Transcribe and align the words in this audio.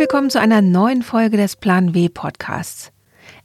Willkommen 0.00 0.30
zu 0.30 0.40
einer 0.40 0.62
neuen 0.62 1.02
Folge 1.02 1.36
des 1.36 1.56
Plan 1.56 1.92
W 1.94 2.08
Podcasts. 2.08 2.90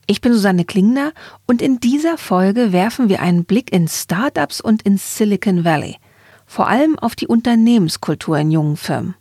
Ich 0.08 0.22
bin 0.22 0.32
Susanne 0.32 0.64
Klingner 0.64 1.12
und 1.46 1.62
in 1.62 1.82
dieser 1.82 2.18
Folge 2.18 2.72
werfen 2.72 3.10
wir 3.10 3.20
einen 3.20 3.44
Blick 3.44 3.74
in 3.74 3.90
Startups 3.90 4.62
und 4.62 4.82
in 4.84 4.98
Silicon 4.98 5.66
Valley, 5.66 5.98
vor 6.46 6.70
allem 6.70 6.98
auf 6.98 7.14
die 7.14 7.28
Unternehmenskultur 7.28 8.38
in 8.38 8.52
jungen 8.52 8.78
Firmen. 8.78 9.16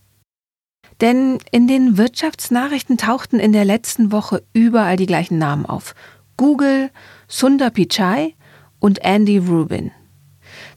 Denn 1.00 1.38
in 1.50 1.66
den 1.66 1.98
Wirtschaftsnachrichten 1.98 2.98
tauchten 2.98 3.40
in 3.40 3.50
der 3.50 3.64
letzten 3.64 4.12
Woche 4.12 4.44
überall 4.52 4.96
die 4.96 5.06
gleichen 5.06 5.36
Namen 5.36 5.66
auf. 5.66 5.96
Google, 6.36 6.92
Sundar 7.26 7.70
Pichai 7.70 8.36
und 8.78 9.04
Andy 9.04 9.38
Rubin. 9.38 9.90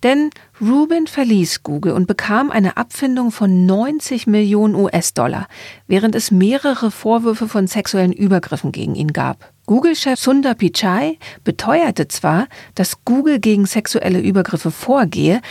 Denn 0.04 0.30
Rubin 0.62 1.08
verließ 1.08 1.64
Google 1.64 1.94
und 1.94 2.08
bekam 2.08 2.52
eine 2.52 2.78
Abfindung 2.78 3.32
von 3.32 3.66
90 3.66 4.28
Millionen 4.28 4.76
US-Dollar, 4.76 5.48
während 5.88 6.16
es 6.16 6.32
mehrere 6.32 6.92
Vorwürfe 6.92 7.48
von 7.48 7.68
sexuellen 7.68 8.14
Übergriffen 8.14 8.72
gegen 8.72 8.96
ihn 8.96 9.14
gab. 9.14 9.52
Google-Chef 9.66 10.20
Sundar 10.20 10.56
Pichai 10.56 11.18
beteuerte 11.44 12.08
zwar, 12.08 12.48
dass 12.76 13.04
Google 13.04 13.40
gegen 13.40 13.66
sexuelle 13.66 14.20
Übergriffe 14.20 14.72
vorgehe, 14.72 15.42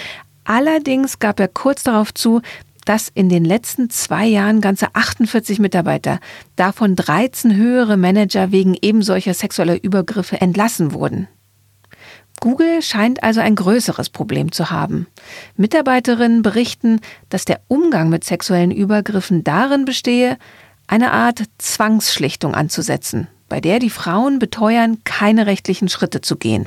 allerdings 0.44 1.18
gab 1.18 1.38
er 1.38 1.48
kurz 1.48 1.82
darauf 1.82 2.14
zu, 2.14 2.40
dass 2.86 3.10
in 3.12 3.28
den 3.28 3.44
letzten 3.44 3.90
zwei 3.90 4.26
Jahren 4.26 4.62
ganze 4.62 4.94
48 4.94 5.58
Mitarbeiter, 5.58 6.20
davon 6.54 6.96
13 6.96 7.54
höhere 7.56 7.96
Manager 7.96 8.52
wegen 8.52 8.76
ebensolcher 8.80 9.34
sexueller 9.34 9.82
Übergriffe 9.82 10.40
entlassen 10.40 10.94
wurden. 10.94 11.28
Google 12.40 12.82
scheint 12.82 13.22
also 13.22 13.40
ein 13.40 13.54
größeres 13.54 14.10
Problem 14.10 14.52
zu 14.52 14.70
haben. 14.70 15.06
Mitarbeiterinnen 15.56 16.42
berichten, 16.42 17.00
dass 17.28 17.44
der 17.44 17.60
Umgang 17.68 18.08
mit 18.08 18.24
sexuellen 18.24 18.70
Übergriffen 18.70 19.42
darin 19.42 19.84
bestehe, 19.84 20.36
eine 20.86 21.12
Art 21.12 21.42
Zwangsschlichtung 21.58 22.54
anzusetzen, 22.54 23.28
bei 23.48 23.60
der 23.60 23.78
die 23.78 23.90
Frauen 23.90 24.38
beteuern, 24.38 24.98
keine 25.04 25.46
rechtlichen 25.46 25.88
Schritte 25.88 26.20
zu 26.20 26.36
gehen. 26.36 26.66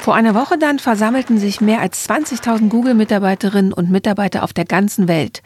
Vor 0.00 0.14
einer 0.14 0.34
Woche 0.34 0.56
dann 0.56 0.78
versammelten 0.78 1.38
sich 1.38 1.60
mehr 1.60 1.80
als 1.80 2.08
20.000 2.08 2.70
Google-Mitarbeiterinnen 2.70 3.72
und 3.72 3.90
Mitarbeiter 3.90 4.42
auf 4.42 4.54
der 4.54 4.64
ganzen 4.64 5.08
Welt 5.08 5.42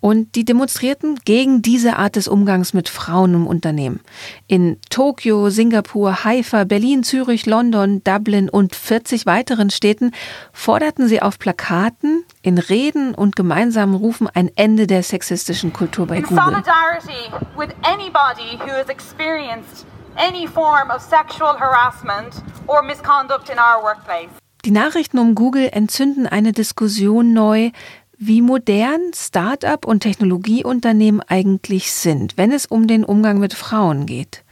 und 0.00 0.34
die 0.34 0.44
demonstrierten 0.44 1.16
gegen 1.24 1.62
diese 1.62 1.96
Art 1.96 2.16
des 2.16 2.28
Umgangs 2.28 2.72
mit 2.72 2.88
Frauen 2.88 3.34
im 3.34 3.46
Unternehmen. 3.46 4.00
In 4.46 4.78
Tokio, 4.90 5.50
Singapur, 5.50 6.24
Haifa, 6.24 6.64
Berlin, 6.64 7.02
Zürich, 7.02 7.46
London, 7.46 8.02
Dublin 8.04 8.48
und 8.48 8.76
40 8.76 9.26
weiteren 9.26 9.70
Städten 9.70 10.12
forderten 10.52 11.08
sie 11.08 11.20
auf 11.20 11.38
Plakaten, 11.38 12.24
in 12.42 12.58
Reden 12.58 13.14
und 13.14 13.36
gemeinsamen 13.36 13.94
Rufen 13.94 14.28
ein 14.32 14.50
Ende 14.56 14.86
der 14.86 15.02
sexistischen 15.02 15.72
Kultur 15.72 16.06
bei 16.06 16.20
Google. 16.20 16.38
Solidarity 16.38 17.30
with 17.56 17.74
anybody 17.82 18.58
who 18.58 18.70
has 18.70 18.88
experienced 18.88 19.84
any 20.16 20.46
form 20.46 20.90
of 20.90 21.02
sexual 21.02 21.58
harassment 21.58 22.42
or 22.66 22.82
misconduct 22.82 23.48
in 23.50 23.58
our 23.58 23.82
workplace. 23.82 24.28
Die 24.64 24.70
Nachrichten 24.72 25.18
um 25.18 25.34
Google 25.34 25.68
entzünden 25.72 26.26
eine 26.26 26.52
Diskussion 26.52 27.32
neu, 27.32 27.70
wie 28.18 28.42
modern 28.42 29.12
Start-up 29.14 29.86
und 29.86 30.00
Technologieunternehmen 30.00 31.22
eigentlich 31.22 31.92
sind, 31.92 32.36
wenn 32.36 32.50
es 32.50 32.66
um 32.66 32.88
den 32.88 33.04
Umgang 33.04 33.38
mit 33.38 33.54
Frauen 33.54 34.06
geht. 34.06 34.42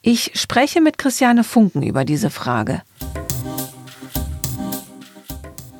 Ich 0.00 0.32
spreche 0.34 0.80
mit 0.80 0.98
Christiane 0.98 1.44
Funken 1.44 1.82
über 1.82 2.04
diese 2.04 2.30
Frage. 2.30 2.82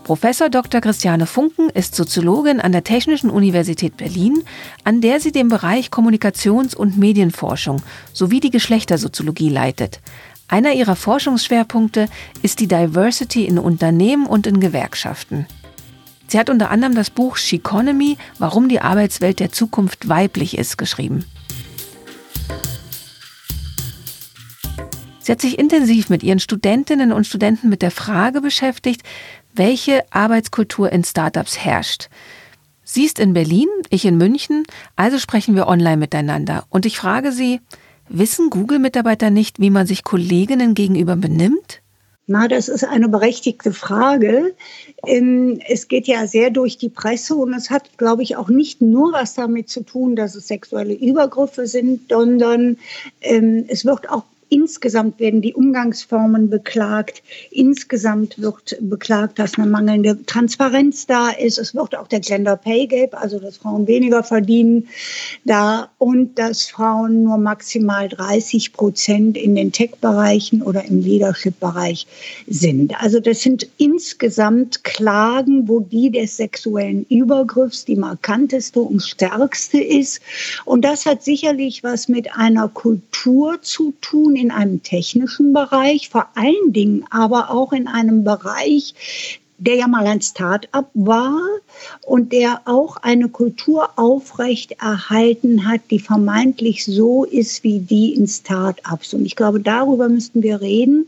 Professor 0.04 0.50
Dr. 0.50 0.80
Christiane 0.80 1.26
Funken 1.26 1.70
ist 1.70 1.94
Soziologin 1.94 2.60
an 2.60 2.72
der 2.72 2.84
Technischen 2.84 3.30
Universität 3.30 3.96
Berlin, 3.96 4.42
an 4.84 5.00
der 5.00 5.20
sie 5.20 5.32
den 5.32 5.48
Bereich 5.48 5.88
Kommunikations- 5.88 6.74
und 6.74 6.98
Medienforschung 6.98 7.82
sowie 8.12 8.40
die 8.40 8.50
Geschlechtersoziologie 8.50 9.48
leitet. 9.48 10.00
Einer 10.48 10.72
ihrer 10.72 10.96
Forschungsschwerpunkte 10.96 12.08
ist 12.42 12.60
die 12.60 12.68
Diversity 12.68 13.46
in 13.46 13.58
Unternehmen 13.58 14.26
und 14.26 14.46
in 14.46 14.60
Gewerkschaften. 14.60 15.46
Sie 16.32 16.38
hat 16.38 16.48
unter 16.48 16.70
anderem 16.70 16.94
das 16.94 17.10
Buch 17.10 17.36
Sheconomy, 17.36 18.16
warum 18.38 18.70
die 18.70 18.80
Arbeitswelt 18.80 19.38
der 19.38 19.52
Zukunft 19.52 20.08
weiblich 20.08 20.56
ist, 20.56 20.78
geschrieben. 20.78 21.26
Sie 25.18 25.30
hat 25.30 25.42
sich 25.42 25.58
intensiv 25.58 26.08
mit 26.08 26.22
ihren 26.22 26.38
Studentinnen 26.38 27.12
und 27.12 27.26
Studenten 27.26 27.68
mit 27.68 27.82
der 27.82 27.90
Frage 27.90 28.40
beschäftigt, 28.40 29.02
welche 29.54 30.10
Arbeitskultur 30.10 30.90
in 30.90 31.04
Startups 31.04 31.58
herrscht. 31.58 32.08
Sie 32.82 33.04
ist 33.04 33.18
in 33.18 33.34
Berlin, 33.34 33.68
ich 33.90 34.06
in 34.06 34.16
München, 34.16 34.62
also 34.96 35.18
sprechen 35.18 35.54
wir 35.54 35.68
online 35.68 35.98
miteinander. 35.98 36.64
Und 36.70 36.86
ich 36.86 36.96
frage 36.96 37.30
sie, 37.32 37.60
wissen 38.08 38.48
Google-Mitarbeiter 38.48 39.28
nicht, 39.28 39.60
wie 39.60 39.68
man 39.68 39.86
sich 39.86 40.02
Kolleginnen 40.02 40.72
gegenüber 40.72 41.14
benimmt? 41.14 41.81
Na, 42.28 42.46
das 42.46 42.68
ist 42.68 42.84
eine 42.84 43.08
berechtigte 43.08 43.72
Frage. 43.72 44.54
Ähm, 45.04 45.60
es 45.68 45.88
geht 45.88 46.06
ja 46.06 46.26
sehr 46.28 46.50
durch 46.50 46.78
die 46.78 46.88
Presse 46.88 47.34
und 47.34 47.52
es 47.52 47.68
hat, 47.68 47.98
glaube 47.98 48.22
ich, 48.22 48.36
auch 48.36 48.48
nicht 48.48 48.80
nur 48.80 49.12
was 49.12 49.34
damit 49.34 49.68
zu 49.68 49.82
tun, 49.82 50.14
dass 50.14 50.36
es 50.36 50.46
sexuelle 50.46 50.94
Übergriffe 50.94 51.66
sind, 51.66 52.08
sondern 52.08 52.78
ähm, 53.22 53.64
es 53.66 53.84
wird 53.84 54.08
auch 54.08 54.24
Insgesamt 54.52 55.18
werden 55.18 55.40
die 55.40 55.54
Umgangsformen 55.54 56.50
beklagt. 56.50 57.22
Insgesamt 57.50 58.38
wird 58.38 58.76
beklagt, 58.82 59.38
dass 59.38 59.56
eine 59.56 59.66
mangelnde 59.66 60.26
Transparenz 60.26 61.06
da 61.06 61.30
ist. 61.30 61.56
Es 61.56 61.74
wird 61.74 61.96
auch 61.96 62.06
der 62.06 62.20
Gender 62.20 62.56
Pay 62.56 62.86
Gap, 62.86 63.18
also 63.18 63.38
dass 63.38 63.56
Frauen 63.56 63.86
weniger 63.86 64.22
verdienen, 64.22 64.88
da 65.46 65.88
und 65.96 66.38
dass 66.38 66.66
Frauen 66.66 67.22
nur 67.22 67.38
maximal 67.38 68.10
30 68.10 68.74
Prozent 68.74 69.38
in 69.38 69.54
den 69.54 69.72
Tech-Bereichen 69.72 70.60
oder 70.60 70.84
im 70.84 71.00
Leadership-Bereich 71.00 72.06
sind. 72.46 72.92
Also 73.02 73.20
das 73.20 73.40
sind 73.40 73.66
insgesamt 73.78 74.84
Klagen, 74.84 75.66
wo 75.66 75.80
die 75.80 76.10
des 76.10 76.36
sexuellen 76.36 77.06
Übergriffs 77.08 77.86
die 77.86 77.96
markanteste 77.96 78.80
und 78.80 79.02
stärkste 79.02 79.80
ist. 79.80 80.20
Und 80.66 80.84
das 80.84 81.06
hat 81.06 81.22
sicherlich 81.22 81.82
was 81.82 82.08
mit 82.08 82.34
einer 82.34 82.68
Kultur 82.68 83.62
zu 83.62 83.94
tun, 84.02 84.41
in 84.42 84.50
einem 84.50 84.82
technischen 84.82 85.52
Bereich, 85.52 86.08
vor 86.08 86.26
allen 86.34 86.72
Dingen 86.72 87.04
aber 87.10 87.50
auch 87.50 87.72
in 87.72 87.86
einem 87.86 88.24
Bereich, 88.24 88.94
der 89.58 89.76
ja 89.76 89.86
mal 89.86 90.04
ein 90.06 90.20
Start-up 90.20 90.90
war 90.94 91.38
und 92.04 92.32
der 92.32 92.62
auch 92.64 92.96
eine 92.96 93.28
Kultur 93.28 93.90
aufrecht 93.96 94.72
erhalten 94.82 95.68
hat, 95.68 95.82
die 95.92 96.00
vermeintlich 96.00 96.84
so 96.84 97.24
ist 97.24 97.62
wie 97.62 97.78
die 97.78 98.14
in 98.14 98.26
Start-ups. 98.26 99.14
Und 99.14 99.24
ich 99.24 99.36
glaube, 99.36 99.60
darüber 99.60 100.08
müssten 100.08 100.42
wir 100.42 100.60
reden, 100.60 101.06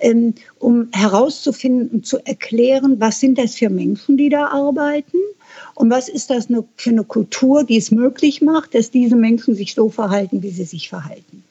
ähm, 0.00 0.34
um 0.58 0.88
herauszufinden 0.90 1.90
und 1.90 2.06
zu 2.06 2.18
erklären, 2.26 2.98
was 2.98 3.20
sind 3.20 3.38
das 3.38 3.54
für 3.54 3.70
Menschen, 3.70 4.16
die 4.16 4.30
da 4.30 4.48
arbeiten 4.48 5.18
und 5.76 5.88
was 5.90 6.08
ist 6.08 6.30
das 6.30 6.48
für 6.76 6.90
eine 6.90 7.04
Kultur, 7.04 7.62
die 7.62 7.76
es 7.76 7.92
möglich 7.92 8.42
macht, 8.42 8.74
dass 8.74 8.90
diese 8.90 9.16
Menschen 9.16 9.54
sich 9.54 9.74
so 9.74 9.88
verhalten, 9.90 10.42
wie 10.42 10.50
sie 10.50 10.64
sich 10.64 10.88
verhalten. 10.88 11.41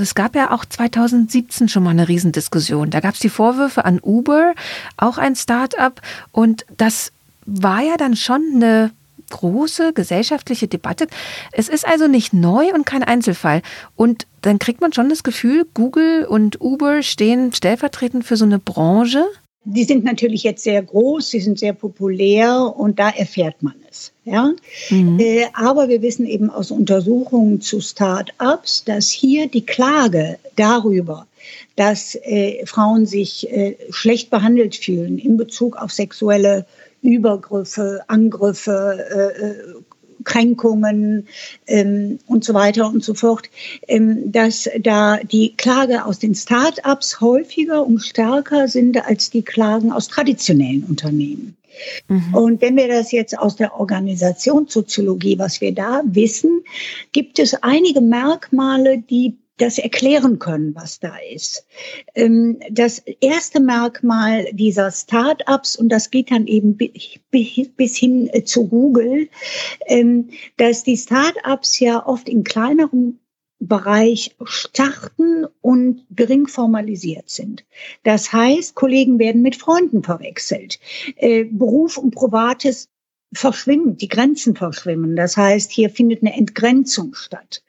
Es 0.00 0.14
gab 0.14 0.34
ja 0.34 0.52
auch 0.52 0.64
2017 0.64 1.68
schon 1.68 1.82
mal 1.82 1.90
eine 1.90 2.08
Riesendiskussion. 2.08 2.90
Da 2.90 3.00
gab 3.00 3.14
es 3.14 3.20
die 3.20 3.28
Vorwürfe 3.28 3.84
an 3.84 4.00
Uber, 4.02 4.54
auch 4.96 5.18
ein 5.18 5.36
Start-up. 5.36 6.00
Und 6.32 6.64
das 6.76 7.12
war 7.46 7.82
ja 7.82 7.96
dann 7.96 8.16
schon 8.16 8.42
eine 8.54 8.90
große 9.30 9.92
gesellschaftliche 9.92 10.68
Debatte. 10.68 11.06
Es 11.52 11.68
ist 11.68 11.86
also 11.86 12.08
nicht 12.08 12.32
neu 12.32 12.72
und 12.74 12.84
kein 12.84 13.02
Einzelfall. 13.02 13.62
Und 13.96 14.26
dann 14.42 14.58
kriegt 14.58 14.80
man 14.80 14.92
schon 14.92 15.08
das 15.08 15.22
Gefühl, 15.22 15.66
Google 15.72 16.24
und 16.24 16.60
Uber 16.60 17.02
stehen 17.02 17.52
stellvertretend 17.52 18.24
für 18.24 18.36
so 18.36 18.44
eine 18.44 18.58
Branche. 18.58 19.24
Die 19.64 19.84
sind 19.84 20.04
natürlich 20.04 20.42
jetzt 20.42 20.64
sehr 20.64 20.82
groß, 20.82 21.30
sie 21.30 21.40
sind 21.40 21.58
sehr 21.58 21.74
populär 21.74 22.74
und 22.76 22.98
da 22.98 23.10
erfährt 23.10 23.62
man 23.62 23.74
es. 23.90 24.12
Ja? 24.24 24.52
Mhm. 24.90 25.18
Äh, 25.18 25.46
aber 25.52 25.88
wir 25.88 26.02
wissen 26.02 26.26
eben 26.26 26.50
aus 26.50 26.70
Untersuchungen 26.70 27.60
zu 27.60 27.80
Start-ups, 27.80 28.84
dass 28.84 29.08
hier 29.10 29.48
die 29.48 29.66
Klage 29.66 30.38
darüber, 30.56 31.26
dass 31.76 32.14
äh, 32.22 32.64
Frauen 32.66 33.06
sich 33.06 33.50
äh, 33.50 33.76
schlecht 33.90 34.30
behandelt 34.30 34.76
fühlen 34.76 35.18
in 35.18 35.36
Bezug 35.36 35.76
auf 35.76 35.92
sexuelle 35.92 36.66
Übergriffe, 37.02 38.02
Angriffe, 38.08 39.06
äh, 39.10 39.46
äh, 39.46 39.74
Kränkungen 40.24 41.28
ähm, 41.66 42.18
und 42.26 42.44
so 42.44 42.54
weiter 42.54 42.88
und 42.88 43.02
so 43.02 43.14
fort, 43.14 43.48
ähm, 43.88 44.30
dass 44.32 44.68
da 44.80 45.18
die 45.18 45.54
Klage 45.56 46.04
aus 46.04 46.18
den 46.18 46.34
Start-ups 46.34 47.20
häufiger 47.20 47.86
und 47.86 48.00
stärker 48.00 48.68
sind 48.68 49.02
als 49.04 49.30
die 49.30 49.42
Klagen 49.42 49.92
aus 49.92 50.08
traditionellen 50.08 50.84
Unternehmen. 50.84 51.56
Mhm. 52.08 52.34
Und 52.34 52.60
wenn 52.62 52.76
wir 52.76 52.88
das 52.88 53.12
jetzt 53.12 53.38
aus 53.38 53.56
der 53.56 53.78
Organisationssoziologie, 53.78 55.38
was 55.38 55.60
wir 55.60 55.74
da 55.74 56.02
wissen, 56.04 56.62
gibt 57.12 57.38
es 57.38 57.54
einige 57.62 58.00
Merkmale, 58.00 58.98
die 58.98 59.38
das 59.60 59.78
erklären 59.78 60.38
können, 60.38 60.74
was 60.74 61.00
da 61.00 61.12
ist. 61.32 61.66
Ähm, 62.14 62.60
das 62.70 63.02
erste 63.20 63.60
Merkmal 63.60 64.46
dieser 64.52 64.90
Start-ups, 64.90 65.76
und 65.76 65.90
das 65.90 66.10
geht 66.10 66.30
dann 66.30 66.46
eben 66.46 66.76
bis 66.76 67.96
hin 67.96 68.30
äh, 68.32 68.44
zu 68.44 68.68
Google, 68.68 69.28
ähm, 69.86 70.30
dass 70.56 70.82
die 70.84 70.96
Start-ups 70.96 71.78
ja 71.78 72.06
oft 72.06 72.28
in 72.28 72.44
kleineren 72.44 73.20
Bereich 73.60 74.34
starten 74.44 75.46
und 75.60 76.06
gering 76.10 76.46
formalisiert 76.46 77.28
sind. 77.28 77.64
Das 78.04 78.32
heißt, 78.32 78.74
Kollegen 78.74 79.18
werden 79.18 79.42
mit 79.42 79.54
Freunden 79.54 80.02
verwechselt. 80.02 80.80
Äh, 81.16 81.44
Beruf 81.44 81.98
und 81.98 82.14
Privates 82.14 82.88
verschwimmen, 83.32 83.98
die 83.98 84.08
Grenzen 84.08 84.56
verschwimmen. 84.56 85.14
Das 85.14 85.36
heißt, 85.36 85.70
hier 85.70 85.90
findet 85.90 86.22
eine 86.22 86.34
Entgrenzung 86.34 87.14
statt. 87.14 87.62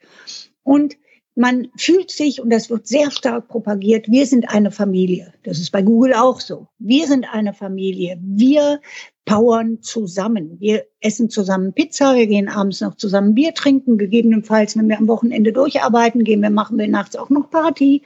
Und 0.62 0.96
man 1.34 1.68
fühlt 1.76 2.10
sich, 2.10 2.40
und 2.40 2.50
das 2.50 2.68
wird 2.68 2.86
sehr 2.86 3.10
stark 3.10 3.48
propagiert, 3.48 4.10
wir 4.10 4.26
sind 4.26 4.48
eine 4.48 4.70
Familie. 4.70 5.32
Das 5.44 5.58
ist 5.58 5.70
bei 5.70 5.82
Google 5.82 6.14
auch 6.14 6.40
so. 6.40 6.68
Wir 6.78 7.06
sind 7.06 7.24
eine 7.24 7.54
Familie. 7.54 8.18
Wir 8.20 8.80
powern 9.24 9.82
zusammen. 9.82 10.58
Wir 10.58 10.84
essen 11.00 11.30
zusammen 11.30 11.72
Pizza, 11.72 12.16
wir 12.16 12.26
gehen 12.26 12.48
abends 12.48 12.80
noch 12.80 12.96
zusammen 12.96 13.34
Bier 13.34 13.54
trinken, 13.54 13.98
gegebenenfalls, 13.98 14.76
wenn 14.76 14.88
wir 14.88 14.98
am 14.98 15.08
Wochenende 15.08 15.52
durcharbeiten 15.52 16.24
gehen, 16.24 16.42
wir 16.42 16.50
machen 16.50 16.78
wir 16.78 16.88
nachts 16.88 17.16
auch 17.16 17.30
noch 17.30 17.50
Party. 17.50 18.02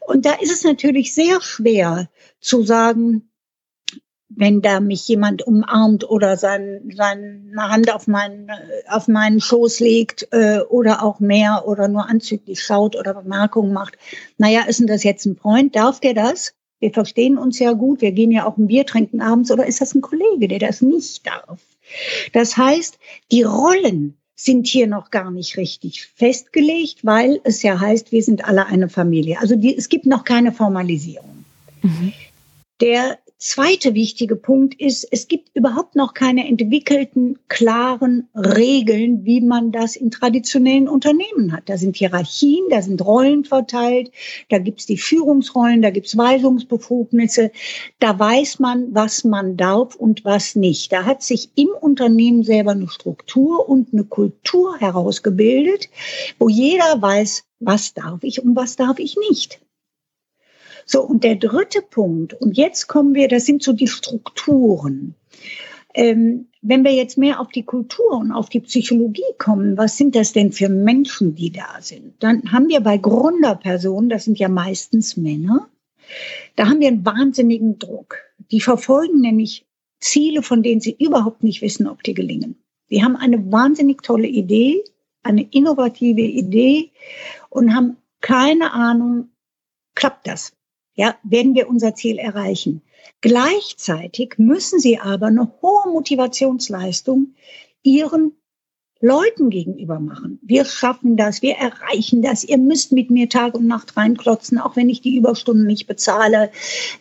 Und 0.00 0.26
da 0.26 0.34
ist 0.34 0.52
es 0.52 0.64
natürlich 0.64 1.14
sehr 1.14 1.40
schwer 1.40 2.08
zu 2.40 2.62
sagen, 2.62 3.30
wenn 4.28 4.62
da 4.62 4.80
mich 4.80 5.06
jemand 5.08 5.42
umarmt 5.46 6.08
oder 6.08 6.36
sein, 6.36 6.90
seine 6.94 7.52
Hand 7.56 7.92
auf 7.92 8.06
meinen, 8.06 8.48
auf 8.88 9.08
meinen 9.08 9.40
Schoß 9.40 9.80
legt 9.80 10.28
äh, 10.30 10.60
oder 10.60 11.02
auch 11.02 11.20
mehr 11.20 11.64
oder 11.66 11.88
nur 11.88 12.08
anzüglich 12.08 12.62
schaut 12.62 12.96
oder 12.96 13.14
Bemerkungen 13.14 13.72
macht. 13.72 13.98
Naja, 14.38 14.62
ist 14.68 14.80
denn 14.80 14.86
das 14.86 15.02
jetzt 15.02 15.26
ein 15.26 15.36
Freund? 15.36 15.74
Darf 15.74 16.00
der 16.00 16.14
das? 16.14 16.54
Wir 16.80 16.92
verstehen 16.92 17.38
uns 17.38 17.58
ja 17.58 17.72
gut, 17.72 18.00
wir 18.00 18.12
gehen 18.12 18.30
ja 18.30 18.46
auch 18.46 18.56
ein 18.56 18.66
Bier 18.66 18.86
trinken 18.86 19.20
abends 19.20 19.50
oder 19.50 19.66
ist 19.66 19.80
das 19.80 19.94
ein 19.94 20.00
Kollege, 20.00 20.48
der 20.48 20.58
das 20.58 20.80
nicht 20.80 21.26
darf? 21.26 21.60
Das 22.32 22.56
heißt, 22.56 22.98
die 23.30 23.42
Rollen 23.42 24.16
sind 24.34 24.66
hier 24.66 24.86
noch 24.86 25.10
gar 25.10 25.30
nicht 25.30 25.58
richtig 25.58 26.06
festgelegt, 26.06 27.04
weil 27.04 27.40
es 27.44 27.62
ja 27.62 27.78
heißt, 27.78 28.10
wir 28.10 28.22
sind 28.22 28.46
alle 28.46 28.66
eine 28.66 28.88
Familie. 28.88 29.38
Also 29.38 29.54
die, 29.54 29.76
es 29.76 29.90
gibt 29.90 30.06
noch 30.06 30.24
keine 30.24 30.52
Formalisierung. 30.52 31.44
Mhm. 31.82 32.12
Der 32.80 33.18
zweite 33.40 33.94
wichtige 33.94 34.36
Punkt 34.36 34.78
ist, 34.78 35.08
es 35.10 35.26
gibt 35.26 35.56
überhaupt 35.56 35.96
noch 35.96 36.12
keine 36.12 36.46
entwickelten, 36.46 37.38
klaren 37.48 38.28
Regeln, 38.34 39.24
wie 39.24 39.40
man 39.40 39.72
das 39.72 39.96
in 39.96 40.10
traditionellen 40.10 40.88
Unternehmen 40.88 41.52
hat. 41.52 41.68
Da 41.70 41.78
sind 41.78 41.96
Hierarchien, 41.96 42.64
da 42.68 42.82
sind 42.82 43.04
Rollen 43.04 43.46
verteilt, 43.46 44.12
da 44.50 44.58
gibt's 44.58 44.84
die 44.84 44.98
Führungsrollen, 44.98 45.80
da 45.80 45.88
gibt's 45.88 46.16
Weisungsbefugnisse. 46.16 47.50
Da 47.98 48.18
weiß 48.18 48.58
man, 48.58 48.94
was 48.94 49.24
man 49.24 49.56
darf 49.56 49.94
und 49.94 50.24
was 50.26 50.54
nicht. 50.54 50.92
Da 50.92 51.06
hat 51.06 51.22
sich 51.22 51.48
im 51.54 51.70
Unternehmen 51.80 52.44
selber 52.44 52.72
eine 52.72 52.88
Struktur 52.88 53.66
und 53.68 53.94
eine 53.94 54.04
Kultur 54.04 54.76
herausgebildet, 54.78 55.88
wo 56.38 56.50
jeder 56.50 57.00
weiß, 57.00 57.44
was 57.58 57.94
darf 57.94 58.22
ich 58.22 58.42
und 58.42 58.54
was 58.54 58.76
darf 58.76 58.98
ich 58.98 59.16
nicht. 59.30 59.60
So, 60.92 61.02
und 61.02 61.22
der 61.22 61.36
dritte 61.36 61.82
Punkt, 61.82 62.34
und 62.34 62.56
jetzt 62.56 62.88
kommen 62.88 63.14
wir, 63.14 63.28
das 63.28 63.46
sind 63.46 63.62
so 63.62 63.72
die 63.72 63.86
Strukturen. 63.86 65.14
Ähm, 65.94 66.48
wenn 66.62 66.82
wir 66.82 66.92
jetzt 66.92 67.16
mehr 67.16 67.38
auf 67.38 67.46
die 67.50 67.62
Kultur 67.62 68.18
und 68.18 68.32
auf 68.32 68.48
die 68.48 68.58
Psychologie 68.58 69.22
kommen, 69.38 69.78
was 69.78 69.96
sind 69.96 70.16
das 70.16 70.32
denn 70.32 70.50
für 70.50 70.68
Menschen, 70.68 71.36
die 71.36 71.52
da 71.52 71.76
sind? 71.80 72.20
Dann 72.20 72.50
haben 72.50 72.68
wir 72.68 72.80
bei 72.80 72.98
Gründerpersonen, 72.98 74.10
das 74.10 74.24
sind 74.24 74.40
ja 74.40 74.48
meistens 74.48 75.16
Männer, 75.16 75.68
da 76.56 76.68
haben 76.68 76.80
wir 76.80 76.88
einen 76.88 77.06
wahnsinnigen 77.06 77.78
Druck. 77.78 78.16
Die 78.50 78.60
verfolgen 78.60 79.20
nämlich 79.20 79.64
Ziele, 80.00 80.42
von 80.42 80.64
denen 80.64 80.80
sie 80.80 80.96
überhaupt 80.98 81.44
nicht 81.44 81.62
wissen, 81.62 81.86
ob 81.86 82.02
die 82.02 82.14
gelingen. 82.14 82.56
Die 82.90 83.04
haben 83.04 83.14
eine 83.14 83.52
wahnsinnig 83.52 84.02
tolle 84.02 84.26
Idee, 84.26 84.82
eine 85.22 85.46
innovative 85.52 86.20
Idee 86.20 86.90
und 87.48 87.76
haben 87.76 87.96
keine 88.20 88.72
Ahnung, 88.72 89.28
klappt 89.94 90.26
das? 90.26 90.52
Ja, 91.00 91.14
werden 91.22 91.54
wir 91.54 91.66
unser 91.66 91.94
Ziel 91.94 92.18
erreichen. 92.18 92.82
Gleichzeitig 93.22 94.34
müssen 94.36 94.80
sie 94.80 94.98
aber 94.98 95.28
eine 95.28 95.50
hohe 95.62 95.90
Motivationsleistung 95.90 97.36
ihren 97.82 98.32
Leuten 99.00 99.48
gegenüber 99.48 99.98
machen. 99.98 100.38
Wir 100.42 100.66
schaffen 100.66 101.16
das, 101.16 101.40
wir 101.40 101.54
erreichen 101.54 102.20
das. 102.20 102.44
Ihr 102.44 102.58
müsst 102.58 102.92
mit 102.92 103.10
mir 103.10 103.30
Tag 103.30 103.54
und 103.54 103.66
Nacht 103.66 103.96
reinklotzen, 103.96 104.58
auch 104.58 104.76
wenn 104.76 104.90
ich 104.90 105.00
die 105.00 105.16
Überstunden 105.16 105.64
nicht 105.64 105.86
bezahle, 105.86 106.50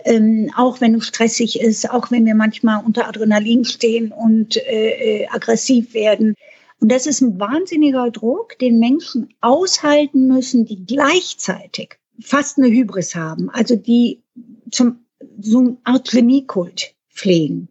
ähm, 0.06 0.50
auch 0.56 0.80
wenn 0.80 0.96
es 0.96 1.06
stressig 1.06 1.60
ist, 1.60 1.92
auch 1.92 2.10
wenn 2.10 2.26
wir 2.26 2.36
manchmal 2.36 2.82
unter 2.86 3.06
Adrenalin 3.06 3.66
stehen 3.66 4.14
und 4.14 4.56
äh, 4.56 5.24
äh 5.24 5.28
aggressiv 5.28 5.94
werden. 5.94 6.36
Und 6.80 6.90
das 6.90 7.06
ist 7.06 7.20
ein 7.20 7.38
wahnsinniger 7.38 8.12
Druck, 8.12 8.58
den 8.60 8.80
Menschen 8.80 9.34
aushalten 9.42 10.28
müssen, 10.28 10.66
die 10.66 10.86
gleichzeitig 10.86 11.99
fast 12.22 12.58
eine 12.58 12.68
Hybris 12.68 13.16
haben, 13.16 13.50
also 13.50 13.76
die 13.76 14.24
zum, 14.72 15.06
so 15.40 15.60
eine 15.60 15.78
Art 15.84 16.10
Genie-Kult 16.12 16.96
pflegen. 17.10 17.70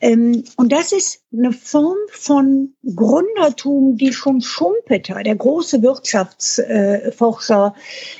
Ähm, 0.00 0.44
und 0.56 0.72
das 0.72 0.92
ist 0.92 1.22
eine 1.32 1.52
Form 1.52 1.98
von 2.08 2.74
Gründertum, 2.82 3.96
die 3.96 4.12
schon 4.12 4.40
Schumpeter, 4.40 5.22
der 5.22 5.36
große 5.36 5.82
Wirtschaftsforscher, 5.82 7.74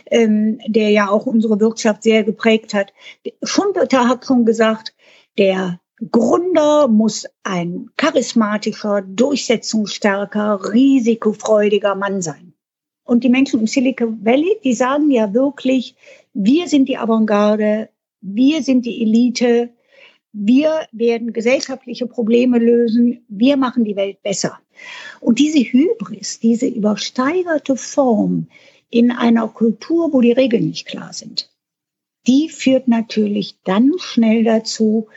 ähm, 0.06 0.60
der 0.66 0.90
ja 0.90 1.08
auch 1.08 1.26
unsere 1.26 1.58
Wirtschaft 1.58 2.02
sehr 2.02 2.22
geprägt 2.22 2.74
hat, 2.74 2.92
Schumpeter 3.42 4.08
hat 4.08 4.26
schon 4.26 4.44
gesagt, 4.44 4.94
der 5.38 5.80
Gründer 6.10 6.88
muss 6.88 7.26
ein 7.42 7.90
charismatischer, 7.96 9.02
durchsetzungsstarker, 9.02 10.72
risikofreudiger 10.72 11.94
Mann 11.94 12.22
sein. 12.22 12.54
Und 13.10 13.24
die 13.24 13.28
Menschen 13.28 13.58
im 13.58 13.66
Silicon 13.66 14.24
Valley, 14.24 14.58
die 14.62 14.72
sagen 14.72 15.10
ja 15.10 15.34
wirklich, 15.34 15.96
wir 16.32 16.68
sind 16.68 16.88
die 16.88 16.96
Avantgarde, 16.96 17.88
wir 18.20 18.62
sind 18.62 18.86
die 18.86 19.02
Elite, 19.02 19.70
wir 20.32 20.86
werden 20.92 21.32
gesellschaftliche 21.32 22.06
Probleme 22.06 22.60
lösen, 22.60 23.24
wir 23.26 23.56
machen 23.56 23.82
die 23.82 23.96
Welt 23.96 24.22
besser. 24.22 24.60
Und 25.18 25.40
diese 25.40 25.58
Hybris, 25.58 26.38
diese 26.38 26.68
übersteigerte 26.68 27.74
Form 27.74 28.46
in 28.90 29.10
einer 29.10 29.48
Kultur, 29.48 30.12
wo 30.12 30.20
die 30.20 30.30
Regeln 30.30 30.68
nicht 30.68 30.86
klar 30.86 31.12
sind, 31.12 31.50
die 32.28 32.48
führt 32.48 32.86
natürlich 32.86 33.56
dann 33.64 33.90
schnell 33.98 34.44
dazu, 34.44 35.08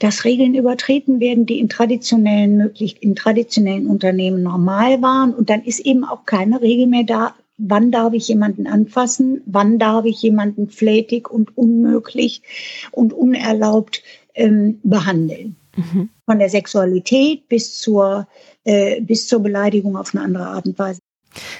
dass 0.00 0.24
Regeln 0.24 0.54
übertreten 0.54 1.20
werden, 1.20 1.46
die 1.46 1.60
in 1.60 1.68
traditionellen 1.68 2.56
möglich, 2.56 3.02
in 3.02 3.14
traditionellen 3.14 3.86
Unternehmen 3.86 4.42
normal 4.42 5.00
waren. 5.02 5.32
Und 5.34 5.50
dann 5.50 5.62
ist 5.62 5.80
eben 5.80 6.04
auch 6.04 6.24
keine 6.24 6.60
Regel 6.60 6.86
mehr 6.86 7.04
da, 7.04 7.34
wann 7.58 7.92
darf 7.92 8.14
ich 8.14 8.26
jemanden 8.26 8.66
anfassen, 8.66 9.42
wann 9.44 9.78
darf 9.78 10.06
ich 10.06 10.20
jemanden 10.22 10.68
flätig 10.70 11.30
und 11.30 11.56
unmöglich 11.56 12.42
und 12.90 13.12
unerlaubt 13.12 14.02
ähm, 14.34 14.80
behandeln. 14.82 15.56
Mhm. 15.76 16.08
Von 16.24 16.38
der 16.38 16.48
Sexualität 16.48 17.46
bis 17.48 17.78
zur, 17.78 18.26
äh, 18.64 19.02
bis 19.02 19.28
zur 19.28 19.40
Beleidigung 19.40 19.96
auf 19.96 20.14
eine 20.14 20.24
andere 20.24 20.46
Art 20.46 20.64
und 20.64 20.78
Weise. 20.78 21.00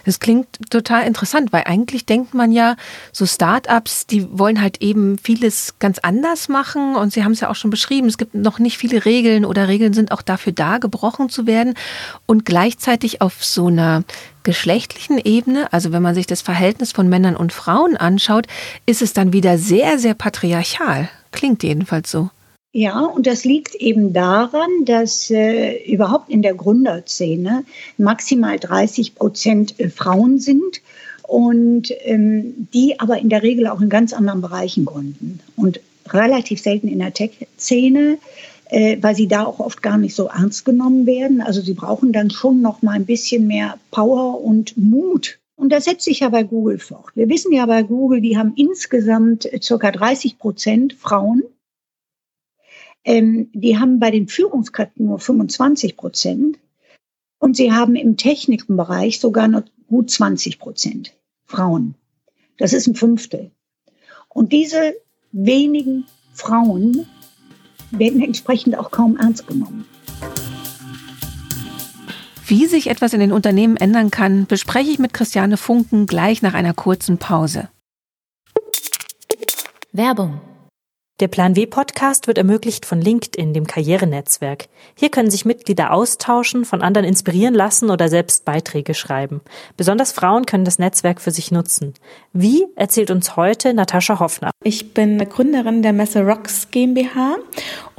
Das 0.04 0.20
klingt 0.20 0.48
total 0.70 1.06
interessant, 1.06 1.52
weil 1.52 1.64
eigentlich 1.66 2.06
denkt 2.06 2.34
man 2.34 2.52
ja, 2.52 2.76
so 3.12 3.26
Startups, 3.26 4.06
die 4.06 4.26
wollen 4.38 4.60
halt 4.60 4.82
eben 4.82 5.18
vieles 5.18 5.74
ganz 5.78 5.98
anders 5.98 6.48
machen 6.48 6.96
und 6.96 7.12
Sie 7.12 7.24
haben 7.24 7.32
es 7.32 7.40
ja 7.40 7.50
auch 7.50 7.54
schon 7.54 7.70
beschrieben, 7.70 8.08
es 8.08 8.18
gibt 8.18 8.34
noch 8.34 8.58
nicht 8.58 8.78
viele 8.78 9.04
Regeln 9.04 9.44
oder 9.44 9.68
Regeln 9.68 9.92
sind 9.92 10.12
auch 10.12 10.22
dafür 10.22 10.52
da, 10.52 10.78
gebrochen 10.78 11.28
zu 11.28 11.46
werden 11.46 11.74
und 12.26 12.44
gleichzeitig 12.44 13.20
auf 13.20 13.44
so 13.44 13.68
einer 13.68 14.04
geschlechtlichen 14.42 15.18
Ebene, 15.18 15.72
also 15.72 15.92
wenn 15.92 16.02
man 16.02 16.14
sich 16.14 16.26
das 16.26 16.40
Verhältnis 16.40 16.92
von 16.92 17.08
Männern 17.08 17.36
und 17.36 17.52
Frauen 17.52 17.96
anschaut, 17.96 18.46
ist 18.86 19.02
es 19.02 19.12
dann 19.12 19.32
wieder 19.32 19.58
sehr, 19.58 19.98
sehr 19.98 20.14
patriarchal. 20.14 21.08
Klingt 21.30 21.62
jedenfalls 21.62 22.10
so. 22.10 22.30
Ja, 22.72 23.00
und 23.00 23.26
das 23.26 23.44
liegt 23.44 23.74
eben 23.74 24.12
daran, 24.12 24.84
dass 24.84 25.28
äh, 25.28 25.82
überhaupt 25.92 26.30
in 26.30 26.40
der 26.40 26.54
Gründerszene 26.54 27.64
maximal 27.98 28.60
30 28.60 29.16
Prozent 29.16 29.80
äh, 29.80 29.88
Frauen 29.88 30.38
sind 30.38 30.80
und 31.24 31.92
ähm, 32.04 32.68
die 32.72 33.00
aber 33.00 33.18
in 33.18 33.28
der 33.28 33.42
Regel 33.42 33.66
auch 33.66 33.80
in 33.80 33.88
ganz 33.88 34.12
anderen 34.12 34.40
Bereichen 34.40 34.84
gründen 34.84 35.40
und 35.56 35.80
relativ 36.08 36.60
selten 36.60 36.86
in 36.86 37.00
der 37.00 37.12
Tech-Szene, 37.12 38.18
äh, 38.66 38.98
weil 39.00 39.16
sie 39.16 39.26
da 39.26 39.46
auch 39.46 39.58
oft 39.58 39.82
gar 39.82 39.98
nicht 39.98 40.14
so 40.14 40.26
ernst 40.26 40.64
genommen 40.64 41.06
werden. 41.06 41.40
Also 41.40 41.62
sie 41.62 41.74
brauchen 41.74 42.12
dann 42.12 42.30
schon 42.30 42.62
noch 42.62 42.82
mal 42.82 42.92
ein 42.92 43.06
bisschen 43.06 43.48
mehr 43.48 43.78
Power 43.90 44.40
und 44.44 44.76
Mut. 44.76 45.40
Und 45.56 45.72
das 45.72 45.86
setzt 45.86 46.04
sich 46.04 46.20
ja 46.20 46.28
bei 46.28 46.44
Google 46.44 46.78
fort. 46.78 47.10
Wir 47.16 47.28
wissen 47.28 47.52
ja 47.52 47.66
bei 47.66 47.82
Google, 47.82 48.20
die 48.20 48.38
haben 48.38 48.52
insgesamt 48.54 49.48
circa 49.60 49.90
30 49.90 50.38
Prozent 50.38 50.92
Frauen 50.94 51.42
ähm, 53.04 53.50
die 53.52 53.78
haben 53.78 53.98
bei 53.98 54.10
den 54.10 54.28
Führungskräften 54.28 55.06
nur 55.06 55.18
25 55.18 55.96
Prozent 55.96 56.58
und 57.38 57.56
sie 57.56 57.72
haben 57.72 57.96
im 57.96 58.16
technischen 58.16 58.76
Bereich 58.76 59.20
sogar 59.20 59.48
noch 59.48 59.62
gut 59.88 60.10
20 60.10 60.58
Prozent 60.58 61.14
Frauen. 61.46 61.94
Das 62.58 62.72
ist 62.72 62.86
ein 62.86 62.94
Fünftel. 62.94 63.50
Und 64.28 64.52
diese 64.52 64.94
wenigen 65.32 66.04
Frauen 66.32 67.06
werden 67.90 68.22
entsprechend 68.22 68.78
auch 68.78 68.90
kaum 68.90 69.16
ernst 69.16 69.46
genommen. 69.46 69.86
Wie 72.46 72.66
sich 72.66 72.88
etwas 72.88 73.12
in 73.12 73.20
den 73.20 73.32
Unternehmen 73.32 73.76
ändern 73.76 74.10
kann, 74.10 74.46
bespreche 74.46 74.90
ich 74.90 74.98
mit 74.98 75.14
Christiane 75.14 75.56
Funken 75.56 76.06
gleich 76.06 76.42
nach 76.42 76.54
einer 76.54 76.74
kurzen 76.74 77.18
Pause. 77.18 77.68
Werbung 79.92 80.40
der 81.20 81.28
Plan 81.28 81.54
W 81.54 81.66
Podcast 81.66 82.26
wird 82.28 82.38
ermöglicht 82.38 82.86
von 82.86 83.00
LinkedIn, 83.00 83.52
dem 83.52 83.66
Karrierenetzwerk. 83.66 84.68
Hier 84.94 85.10
können 85.10 85.30
sich 85.30 85.44
Mitglieder 85.44 85.92
austauschen, 85.92 86.64
von 86.64 86.80
anderen 86.80 87.06
inspirieren 87.06 87.54
lassen 87.54 87.90
oder 87.90 88.08
selbst 88.08 88.46
Beiträge 88.46 88.94
schreiben. 88.94 89.42
Besonders 89.76 90.12
Frauen 90.12 90.46
können 90.46 90.64
das 90.64 90.78
Netzwerk 90.78 91.20
für 91.20 91.30
sich 91.30 91.52
nutzen. 91.52 91.92
Wie 92.32 92.66
erzählt 92.74 93.10
uns 93.10 93.36
heute 93.36 93.74
Natascha 93.74 94.18
Hoffner. 94.18 94.50
Ich 94.64 94.94
bin 94.94 95.18
Gründerin 95.18 95.82
der 95.82 95.92
Messe 95.92 96.22
Rocks 96.22 96.70
GmbH 96.70 97.36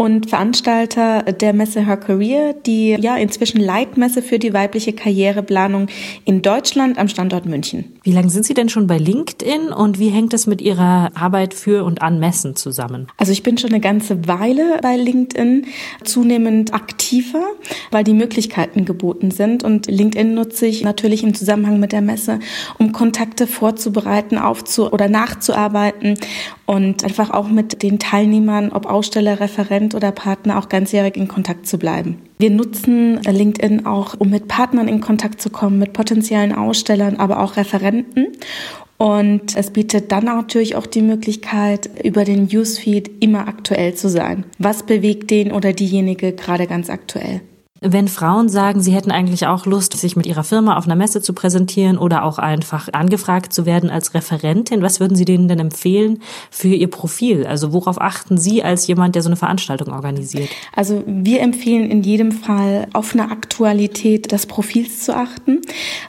und 0.02 0.32
Veranstalter 0.32 1.22
der 1.22 1.54
Messe 1.54 1.86
Her 1.86 1.96
Career, 1.96 2.54
die 2.54 2.98
ja 3.00 3.18
inzwischen 3.18 3.62
Leitmesse 3.62 4.24
für 4.24 4.40
die 4.40 4.52
weibliche 4.52 4.94
Karriereplanung 4.94 5.90
in 6.26 6.42
Deutschland 6.42 6.98
am 6.98 7.08
Standort 7.08 7.46
München. 7.46 8.00
Wie 8.02 8.12
lange 8.12 8.32
sind 8.32 8.44
Sie 8.44 8.56
denn 8.56 8.68
schon 8.68 8.88
bei 8.88 8.98
LinkedIn 8.98 9.68
und 9.68 10.00
wie 10.00 10.10
hängt 10.10 10.34
es 10.34 10.48
mit 10.48 10.60
Ihrer 10.60 11.12
Arbeit 11.14 11.54
für 11.54 11.84
und 11.84 12.02
an 12.02 12.20
Messen 12.20 12.56
zusammen? 12.56 13.10
Also 13.18 13.32
ich 13.32 13.44
bin 13.44 13.60
schon 13.60 13.70
eine 13.70 13.80
ganze 13.80 14.28
Weile 14.28 14.80
bei 14.82 14.98
LinkedIn 14.98 15.68
zunehmend 16.04 16.74
aktiver, 16.74 17.46
weil 17.92 18.04
die 18.04 18.14
Möglichkeiten 18.14 18.86
geboten 18.86 19.30
sind 19.30 19.64
und 19.64 19.86
LinkedIn 19.86 20.34
nutze 20.34 20.66
ich 20.66 20.84
natürlich 20.84 21.22
im 21.22 21.36
Zusammenhang 21.36 21.80
mit 21.80 21.92
der 21.92 22.02
Messe, 22.02 22.40
um 22.80 22.92
Kontakte 22.92 23.46
vorzubereiten, 23.46 24.40
aufzu 24.40 24.92
oder 24.92 25.08
nachzuarbeiten 25.08 26.18
und 26.72 27.04
einfach 27.04 27.32
auch 27.32 27.50
mit 27.50 27.84
den 27.84 28.00
Teilnehmern, 28.00 28.72
ob 28.72 28.86
Aussteller, 28.86 29.42
Referent 29.42 29.94
oder 29.94 30.14
Partner, 30.14 30.58
auch 30.58 30.70
ganzjährig 30.70 31.18
in 31.18 31.28
Kontakt 31.28 31.68
zu 31.68 31.78
bleiben. 31.78 32.22
Wir 32.38 32.50
nutzen 32.50 33.20
LinkedIn 33.22 33.86
auch, 33.86 34.16
um 34.18 34.30
mit 34.30 34.48
Partnern 34.48 34.88
in 34.88 35.02
Kontakt 35.02 35.42
zu 35.42 35.50
kommen, 35.50 35.80
mit 35.80 35.92
potenziellen 35.92 36.56
Ausstellern, 36.56 37.18
aber 37.18 37.44
auch 37.44 37.58
Referenten. 37.58 38.28
Und 38.98 39.54
es 39.58 39.72
bietet 39.72 40.14
dann 40.14 40.24
natürlich 40.24 40.78
auch 40.78 40.86
die 40.86 41.02
Möglichkeit, 41.02 41.90
über 42.06 42.24
den 42.24 42.46
Newsfeed 42.46 43.22
immer 43.22 43.50
aktuell 43.50 43.94
zu 43.96 44.08
sein. 44.08 44.46
Was 44.58 44.84
bewegt 44.84 45.30
den 45.30 45.52
oder 45.52 45.74
diejenige 45.74 46.32
gerade 46.32 46.68
ganz 46.68 46.90
aktuell? 46.90 47.42
Wenn 47.84 48.08
Frauen 48.08 48.48
sagen, 48.48 48.80
sie 48.80 48.92
hätten 48.92 49.10
eigentlich 49.10 49.48
auch 49.48 49.66
Lust, 49.66 49.98
sich 49.98 50.16
mit 50.16 50.28
ihrer 50.28 50.44
Firma 50.44 50.78
auf 50.78 50.86
einer 50.86 50.96
Messe 50.96 51.20
zu 51.20 51.34
präsentieren 51.34 51.98
oder 51.98 52.24
auch 52.24 52.38
einfach 52.38 52.90
angefragt 52.94 53.54
zu 53.54 53.66
werden 53.66 53.90
als 53.90 54.14
Referentin, 54.14 54.84
was 54.84 55.00
würden 55.00 55.16
Sie 55.16 55.26
denen 55.26 55.48
denn 55.48 55.58
empfehlen 55.58 56.22
für 56.52 56.68
Ihr 56.68 56.92
Profil? 56.92 57.48
Also 57.48 57.74
worauf 57.74 58.00
achten 58.00 58.38
Sie 58.38 58.62
als 58.62 58.86
jemand, 58.86 59.16
der 59.16 59.24
so 59.24 59.30
eine 59.30 59.36
Veranstaltung 59.36 59.96
organisiert? 59.96 60.50
Also 60.76 61.02
wir 61.08 61.42
empfehlen 61.42 61.90
in 61.90 62.04
jedem 62.04 62.32
Fall 62.32 62.88
auf 62.94 63.16
eine 63.16 63.32
Aktualität 63.32 64.32
des 64.32 64.46
Profils 64.46 65.00
zu 65.04 65.16
achten, 65.16 65.62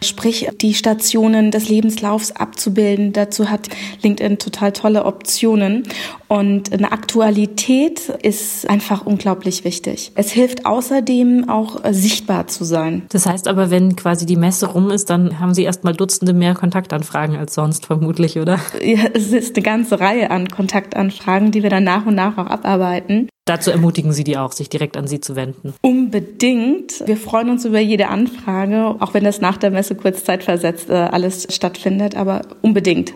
sprich 0.02 0.50
die 0.61 0.75
Stationen 0.75 1.52
des 1.52 1.71
Lebenslaufs 1.71 2.33
abzubilden. 2.33 3.14
Dazu 3.14 3.49
hat 3.49 3.71
LinkedIn 4.02 4.38
total 4.38 4.73
tolle 4.73 5.07
Optionen 5.07 5.85
und 6.29 6.73
eine 6.73 6.93
Aktualität 6.93 8.11
ist 8.23 8.69
einfach 8.69 9.07
unglaublich 9.07 9.64
wichtig. 9.64 10.12
Es 10.14 10.33
hilft 10.33 10.67
außerdem 10.67 11.49
auch 11.49 11.62
auch 11.62 11.85
äh, 11.85 11.95
sichtbar 11.95 12.47
zu 12.47 12.64
sein. 12.64 13.02
Das 13.11 13.26
heißt 13.26 13.49
aber, 13.49 13.71
wenn 13.71 13.97
quasi 13.97 14.26
die 14.26 14.37
Messe 14.37 14.66
rum 14.66 14.90
ist, 14.90 15.11
dann 15.11 15.40
haben 15.40 15.54
Sie 15.54 15.64
erst 15.64 15.85
mal 15.85 15.95
Dutzende 15.95 16.33
mehr 16.33 16.54
Kontaktanfragen 16.54 17.37
als 17.37 17.54
sonst 17.54 17.87
vermutlich, 17.87 18.38
oder? 18.38 18.59
Ja, 18.83 19.04
es 19.14 19.33
ist 19.33 19.57
eine 19.57 19.62
ganze 19.62 20.00
Reihe 20.00 20.31
an 20.31 20.49
Kontaktanfragen, 20.49 21.50
die 21.50 21.62
wir 21.62 21.71
dann 21.71 21.85
nach 21.85 22.04
und 22.04 22.14
nach 22.14 22.37
auch 22.37 22.47
abarbeiten. 22.47 23.28
Dazu 23.45 23.71
ermutigen 23.71 24.12
Sie 24.12 24.25
die 24.25 24.37
auch, 24.37 24.52
sich 24.52 24.69
direkt 24.69 24.97
an 24.97 25.07
Sie 25.07 25.21
zu 25.21 25.37
wenden. 25.37 25.75
Unbedingt. 25.81 27.07
Wir 27.07 27.16
freuen 27.16 27.50
uns 27.50 27.64
über 27.64 27.81
jede 27.81 28.09
Anfrage, 28.09 28.97
auch 28.99 29.14
wenn 29.14 29.25
das 29.25 29.40
nach 29.40 29.57
der 29.57 29.71
Messe 29.71 29.95
kurzzeitversetzt 29.95 30.90
äh, 30.90 30.95
alles 30.95 31.47
stattfindet, 31.50 32.16
aber 32.16 32.42
unbedingt. 32.61 33.14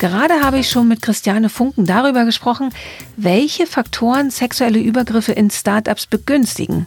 Gerade 0.00 0.42
habe 0.42 0.58
ich 0.58 0.70
schon 0.70 0.88
mit 0.88 1.02
Christiane 1.02 1.50
Funken 1.50 1.84
darüber 1.84 2.24
gesprochen, 2.24 2.70
welche 3.18 3.66
Faktoren 3.66 4.30
sexuelle 4.30 4.78
Übergriffe 4.78 5.32
in 5.32 5.50
Startups 5.50 6.06
begünstigen. 6.06 6.86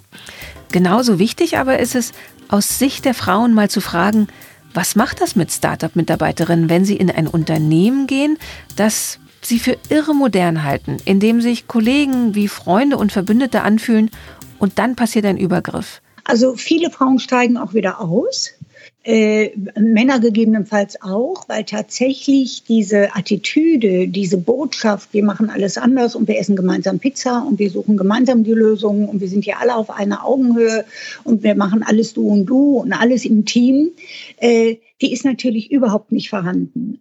Genauso 0.71 1.19
wichtig 1.19 1.59
aber 1.59 1.77
ist 1.77 1.93
es, 1.93 2.11
aus 2.49 2.79
Sicht 2.79 3.05
der 3.05 3.13
Frauen 3.13 3.53
mal 3.53 3.69
zu 3.69 3.81
fragen, 3.81 4.29
was 4.73 4.95
macht 4.95 5.21
das 5.21 5.35
mit 5.35 5.51
Startup-Mitarbeiterinnen, 5.51 6.69
wenn 6.69 6.85
sie 6.85 6.97
in 6.97 7.11
ein 7.11 7.27
Unternehmen 7.27 8.07
gehen, 8.07 8.39
das 8.77 9.19
sie 9.43 9.59
für 9.59 9.77
irre 9.89 10.15
modern 10.15 10.63
halten, 10.63 10.97
in 11.05 11.19
dem 11.19 11.39
sich 11.39 11.67
Kollegen 11.67 12.33
wie 12.33 12.47
Freunde 12.47 12.97
und 12.97 13.11
Verbündete 13.11 13.61
anfühlen 13.61 14.09
und 14.57 14.79
dann 14.79 14.95
passiert 14.95 15.25
ein 15.25 15.37
Übergriff? 15.37 16.01
Also 16.23 16.55
viele 16.55 16.89
Frauen 16.89 17.19
steigen 17.19 17.57
auch 17.57 17.75
wieder 17.75 18.01
aus 18.01 18.55
äh, 19.03 19.51
Männer 19.77 20.19
gegebenenfalls 20.19 21.01
auch, 21.01 21.47
weil 21.49 21.65
tatsächlich 21.65 22.63
diese 22.63 23.15
Attitüde, 23.15 24.07
diese 24.07 24.37
Botschaft, 24.37 25.13
wir 25.13 25.23
machen 25.23 25.49
alles 25.49 25.77
anders 25.77 26.15
und 26.15 26.27
wir 26.27 26.39
essen 26.39 26.55
gemeinsam 26.55 26.99
Pizza 26.99 27.45
und 27.47 27.59
wir 27.59 27.69
suchen 27.69 27.97
gemeinsam 27.97 28.43
die 28.43 28.53
Lösungen 28.53 29.09
und 29.09 29.19
wir 29.19 29.27
sind 29.27 29.45
ja 29.45 29.57
alle 29.59 29.75
auf 29.75 29.89
einer 29.89 30.25
Augenhöhe 30.25 30.85
und 31.23 31.43
wir 31.43 31.55
machen 31.55 31.83
alles 31.83 32.13
du 32.13 32.27
und 32.27 32.45
du 32.45 32.77
und 32.77 32.93
alles 32.93 33.25
im 33.25 33.45
Team, 33.45 33.91
äh, 34.37 34.77
die 35.01 35.11
ist 35.11 35.25
natürlich 35.25 35.71
überhaupt 35.71 36.11
nicht 36.11 36.29
vorhanden. 36.29 36.99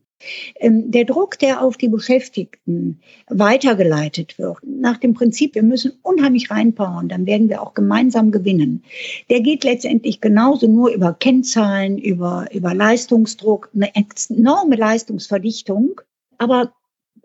Ähm, 0.57 0.91
der 0.91 1.05
Druck, 1.05 1.39
der 1.39 1.63
auf 1.63 1.77
die 1.77 1.89
Beschäftigten 1.89 3.01
weitergeleitet 3.29 4.39
wird, 4.39 4.59
nach 4.65 4.99
dem 4.99 5.15
Prinzip, 5.15 5.55
wir 5.55 5.63
müssen 5.63 5.93
unheimlich 6.03 6.51
reinbauen, 6.51 7.09
dann 7.09 7.27
werden 7.27 7.49
wir 7.49 7.63
auch 7.63 7.75
gemeinsam 7.75 8.31
gewinnen, 8.31 8.83
der 9.31 9.41
geht 9.41 9.65
letztendlich 9.65 10.21
genauso 10.21 10.67
nur 10.67 10.91
über 10.91 11.15
Kennzahlen, 11.15 11.99
über, 11.99 12.47
über 12.53 12.75
Leistungsdruck, 12.75 13.71
eine 13.75 13.91
enorme 14.29 14.77
Leistungsverdichtung, 14.77 16.01
aber 16.39 16.73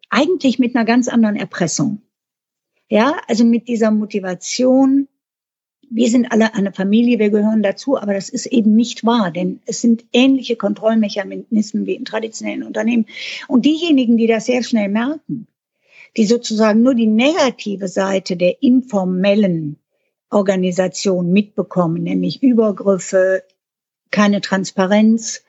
eigentlich 0.09 0.59
mit 0.59 0.75
einer 0.75 0.85
ganz 0.85 1.07
anderen 1.07 1.35
Erpressung. 1.35 2.01
Ja, 2.89 3.17
also 3.27 3.43
mit 3.43 3.67
dieser 3.67 3.91
Motivation, 3.91 5.07
wir 5.89 6.09
sind 6.09 6.31
alle 6.31 6.53
eine 6.53 6.73
Familie, 6.73 7.19
wir 7.19 7.29
gehören 7.29 7.63
dazu, 7.63 7.97
aber 7.97 8.13
das 8.13 8.29
ist 8.29 8.45
eben 8.47 8.75
nicht 8.75 9.05
wahr, 9.05 9.31
denn 9.31 9.61
es 9.65 9.81
sind 9.81 10.05
ähnliche 10.11 10.55
Kontrollmechanismen 10.55 11.85
wie 11.85 11.95
in 11.95 12.05
traditionellen 12.05 12.63
Unternehmen. 12.63 13.05
Und 13.47 13.65
diejenigen, 13.65 14.17
die 14.17 14.27
das 14.27 14.45
sehr 14.45 14.63
schnell 14.63 14.89
merken, 14.89 15.47
die 16.17 16.25
sozusagen 16.25 16.81
nur 16.81 16.95
die 16.95 17.07
negative 17.07 17.87
Seite 17.87 18.35
der 18.35 18.61
informellen 18.61 19.77
Organisation 20.29 21.31
mitbekommen, 21.31 22.03
nämlich 22.03 22.43
Übergriffe, 22.43 23.43
keine 24.11 24.41
Transparenz, 24.41 25.43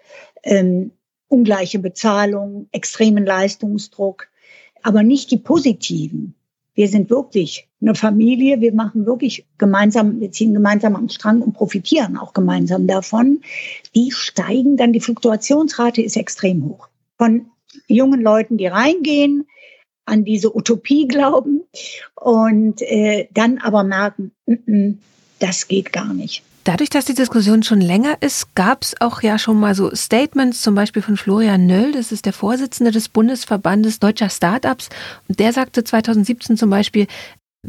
ähm, 0.45 0.92
ungleiche 1.28 1.78
Bezahlung, 1.78 2.68
extremen 2.73 3.26
Leistungsdruck, 3.26 4.28
aber 4.83 5.02
nicht 5.02 5.30
die 5.30 5.37
positiven, 5.37 6.35
wir 6.75 6.88
sind 6.88 7.11
wirklich 7.11 7.67
eine 7.80 7.94
Familie, 7.94 8.61
wir 8.61 8.73
machen 8.73 9.06
wirklich 9.06 9.47
gemeinsam, 9.56 10.20
wir 10.20 10.32
ziehen 10.32 10.52
gemeinsam 10.52 10.97
am 10.97 11.08
Strang 11.08 11.42
und 11.42 11.52
profitieren 11.52 12.16
auch 12.16 12.32
gemeinsam 12.32 12.87
davon. 12.87 13.42
Die 13.94 14.11
steigen 14.11 14.76
dann, 14.76 14.92
die 14.92 15.00
Fluktuationsrate 15.00 16.02
ist 16.02 16.16
extrem 16.16 16.64
hoch. 16.64 16.88
Von 17.16 17.47
jungen 17.87 18.20
Leuten, 18.20 18.58
die 18.58 18.66
reingehen, 18.66 19.47
an 20.04 20.25
diese 20.25 20.56
Utopie 20.56 21.06
glauben 21.06 21.62
und 22.14 22.82
äh, 22.82 23.28
dann 23.32 23.58
aber 23.58 23.85
merken, 23.85 24.32
mm 24.47 24.52
-mm, 24.52 24.94
das 25.38 25.68
geht 25.68 25.92
gar 25.92 26.14
nicht. 26.14 26.42
Dadurch, 26.64 26.90
dass 26.90 27.06
die 27.06 27.14
Diskussion 27.14 27.62
schon 27.62 27.80
länger 27.80 28.18
ist, 28.20 28.54
gab 28.54 28.82
es 28.82 29.00
auch 29.00 29.23
ja 29.23 29.38
schon 29.38 29.58
mal 29.58 29.75
so 29.75 29.94
Statements, 29.94 30.61
zum 30.61 30.75
Beispiel 30.75 31.00
von 31.00 31.16
Florian 31.16 31.66
Nöll, 31.66 31.92
das 31.92 32.12
ist 32.12 32.26
der 32.26 32.35
Vorsitzende 32.35 32.90
des 32.90 33.08
Bundesverbandes 33.08 34.00
deutscher 34.00 34.28
Startups. 34.28 34.90
Und 35.28 35.40
der 35.40 35.54
sagte 35.54 35.82
2017 35.82 36.58
zum 36.58 36.68
Beispiel, 36.68 37.06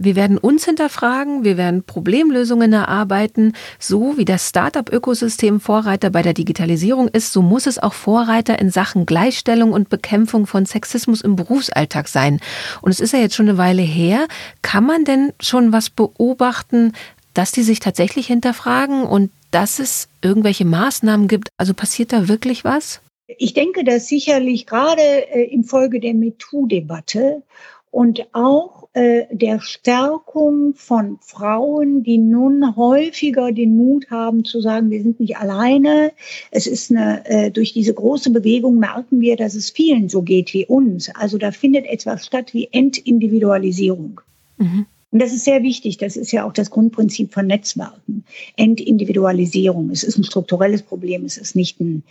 wir 0.01 0.15
werden 0.15 0.37
uns 0.37 0.65
hinterfragen, 0.65 1.43
wir 1.43 1.57
werden 1.57 1.83
Problemlösungen 1.83 2.73
erarbeiten. 2.73 3.53
So 3.77 4.17
wie 4.17 4.25
das 4.25 4.49
Startup-Ökosystem 4.49 5.59
Vorreiter 5.59 6.09
bei 6.09 6.21
der 6.21 6.33
Digitalisierung 6.33 7.07
ist, 7.09 7.33
so 7.33 7.41
muss 7.41 7.67
es 7.67 7.79
auch 7.79 7.93
Vorreiter 7.93 8.59
in 8.59 8.71
Sachen 8.71 9.05
Gleichstellung 9.05 9.73
und 9.73 9.89
Bekämpfung 9.89 10.47
von 10.47 10.65
Sexismus 10.65 11.21
im 11.21 11.35
Berufsalltag 11.35 12.07
sein. 12.07 12.39
Und 12.81 12.91
es 12.91 12.99
ist 12.99 13.13
ja 13.13 13.19
jetzt 13.19 13.35
schon 13.35 13.49
eine 13.49 13.57
Weile 13.57 13.81
her. 13.81 14.27
Kann 14.61 14.85
man 14.85 15.03
denn 15.05 15.33
schon 15.39 15.71
was 15.71 15.89
beobachten, 15.89 16.93
dass 17.33 17.51
die 17.51 17.63
sich 17.63 17.79
tatsächlich 17.79 18.27
hinterfragen 18.27 19.03
und 19.03 19.31
dass 19.51 19.79
es 19.79 20.07
irgendwelche 20.21 20.65
Maßnahmen 20.65 21.27
gibt? 21.27 21.49
Also 21.57 21.73
passiert 21.73 22.13
da 22.13 22.27
wirklich 22.27 22.63
was? 22.63 23.01
Ich 23.37 23.53
denke, 23.53 23.83
dass 23.83 24.07
sicherlich 24.07 24.65
gerade 24.65 25.01
äh, 25.01 25.43
infolge 25.43 25.99
der 25.99 26.15
MeToo-Debatte 26.15 27.43
und 27.91 28.27
auch 28.33 28.87
äh, 28.93 29.25
der 29.31 29.59
Stärkung 29.61 30.73
von 30.75 31.17
Frauen, 31.21 32.03
die 32.03 32.17
nun 32.17 32.75
häufiger 32.75 33.51
den 33.51 33.75
Mut 33.75 34.09
haben 34.11 34.45
zu 34.45 34.61
sagen, 34.61 34.91
wir 34.91 35.01
sind 35.01 35.19
nicht 35.19 35.37
alleine. 35.37 36.11
Es 36.51 36.67
ist 36.67 36.91
eine, 36.91 37.25
äh, 37.25 37.51
durch 37.51 37.73
diese 37.73 37.93
große 37.93 38.31
Bewegung 38.31 38.77
merken 38.77 39.21
wir, 39.21 39.37
dass 39.37 39.55
es 39.55 39.71
vielen 39.71 40.09
so 40.09 40.21
geht 40.21 40.53
wie 40.53 40.65
uns. 40.65 41.09
Also 41.15 41.37
da 41.37 41.51
findet 41.51 41.85
etwas 41.85 42.25
statt 42.25 42.53
wie 42.53 42.69
Entindividualisierung. 42.71 44.21
Mhm. 44.57 44.85
Und 45.11 45.19
das 45.19 45.33
ist 45.33 45.45
sehr 45.45 45.63
wichtig. 45.63 45.97
Das 45.97 46.15
ist 46.15 46.31
ja 46.31 46.45
auch 46.45 46.53
das 46.53 46.69
Grundprinzip 46.69 47.33
von 47.33 47.47
Netzwerken. 47.47 48.25
Entindividualisierung. 48.57 49.89
Es 49.89 50.03
ist 50.03 50.17
ein 50.19 50.23
strukturelles 50.23 50.83
Problem. 50.83 51.25
Es 51.25 51.37
ist 51.37 51.55
nicht 51.55 51.79
ein 51.79 52.03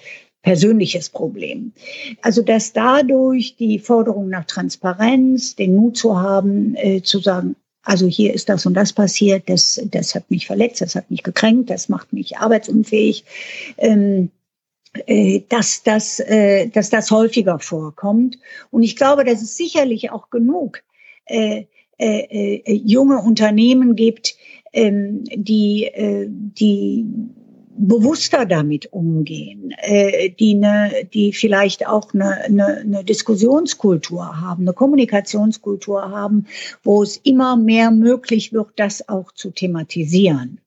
persönliches 0.42 1.10
Problem. 1.10 1.72
Also 2.22 2.42
dass 2.42 2.72
dadurch 2.72 3.56
die 3.56 3.78
Forderung 3.78 4.28
nach 4.28 4.44
Transparenz, 4.44 5.56
den 5.56 5.74
Mut 5.74 5.96
zu 5.96 6.18
haben, 6.18 6.74
äh, 6.76 7.02
zu 7.02 7.18
sagen, 7.18 7.56
also 7.82 8.06
hier 8.06 8.34
ist 8.34 8.48
das 8.48 8.66
und 8.66 8.74
das 8.74 8.92
passiert, 8.92 9.48
das, 9.48 9.80
das 9.90 10.14
hat 10.14 10.30
mich 10.30 10.46
verletzt, 10.46 10.80
das 10.80 10.94
hat 10.94 11.10
mich 11.10 11.22
gekränkt, 11.22 11.70
das 11.70 11.88
macht 11.88 12.12
mich 12.12 12.36
arbeitsunfähig, 12.36 13.24
ähm, 13.78 14.30
äh, 15.06 15.40
dass, 15.48 15.82
das, 15.82 16.20
äh, 16.20 16.68
dass 16.68 16.90
das 16.90 17.10
häufiger 17.10 17.58
vorkommt. 17.58 18.38
Und 18.70 18.82
ich 18.82 18.96
glaube, 18.96 19.24
dass 19.24 19.42
es 19.42 19.56
sicherlich 19.56 20.10
auch 20.10 20.30
genug 20.30 20.82
äh, 21.26 21.64
äh, 21.98 22.60
äh, 22.64 22.72
junge 22.72 23.18
Unternehmen 23.18 23.96
gibt, 23.96 24.36
ähm, 24.72 25.24
die, 25.24 25.84
äh, 25.86 26.26
die 26.28 27.04
bewusster 27.78 28.44
damit 28.44 28.92
umgehen, 28.92 29.72
äh, 29.78 30.30
die, 30.30 30.54
ne, 30.54 31.08
die 31.14 31.32
vielleicht 31.32 31.86
auch 31.86 32.12
eine, 32.12 32.44
eine, 32.44 32.66
eine 32.78 33.04
Diskussionskultur 33.04 34.40
haben, 34.40 34.62
eine 34.62 34.72
Kommunikationskultur 34.72 36.10
haben, 36.10 36.46
wo 36.82 37.02
es 37.02 37.16
immer 37.18 37.56
mehr 37.56 37.90
möglich 37.90 38.52
wird, 38.52 38.70
das 38.76 39.08
auch 39.08 39.32
zu 39.32 39.50
thematisieren. 39.50 40.60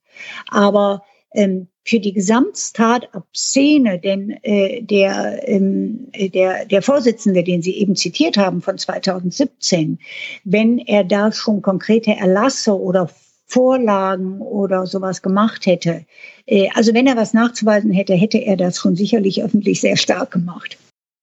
Aber 0.49 1.03
ähm, 1.33 1.67
für 1.83 1.99
die 1.99 2.13
Gesamt-Start-up-Szene, 2.13 3.99
denn 3.99 4.37
äh, 4.43 4.81
der, 4.83 5.47
ähm, 5.47 6.07
der, 6.13 6.65
der 6.65 6.81
Vorsitzende, 6.81 7.43
den 7.43 7.61
Sie 7.61 7.75
eben 7.77 7.95
zitiert 7.95 8.37
haben 8.37 8.61
von 8.61 8.77
2017, 8.77 9.99
wenn 10.43 10.77
er 10.77 11.03
da 11.03 11.31
schon 11.31 11.61
konkrete 11.61 12.11
Erlasse 12.11 12.79
oder 12.79 13.09
Vorlagen 13.51 14.39
oder 14.39 14.87
sowas 14.87 15.21
gemacht 15.21 15.65
hätte, 15.65 16.05
äh, 16.45 16.69
also 16.73 16.93
wenn 16.93 17.05
er 17.05 17.17
was 17.17 17.33
nachzuweisen 17.33 17.91
hätte, 17.91 18.13
hätte 18.13 18.37
er 18.37 18.55
das 18.55 18.77
schon 18.77 18.95
sicherlich 18.95 19.43
öffentlich 19.43 19.81
sehr 19.81 19.97
stark 19.97 20.31
gemacht. 20.31 20.77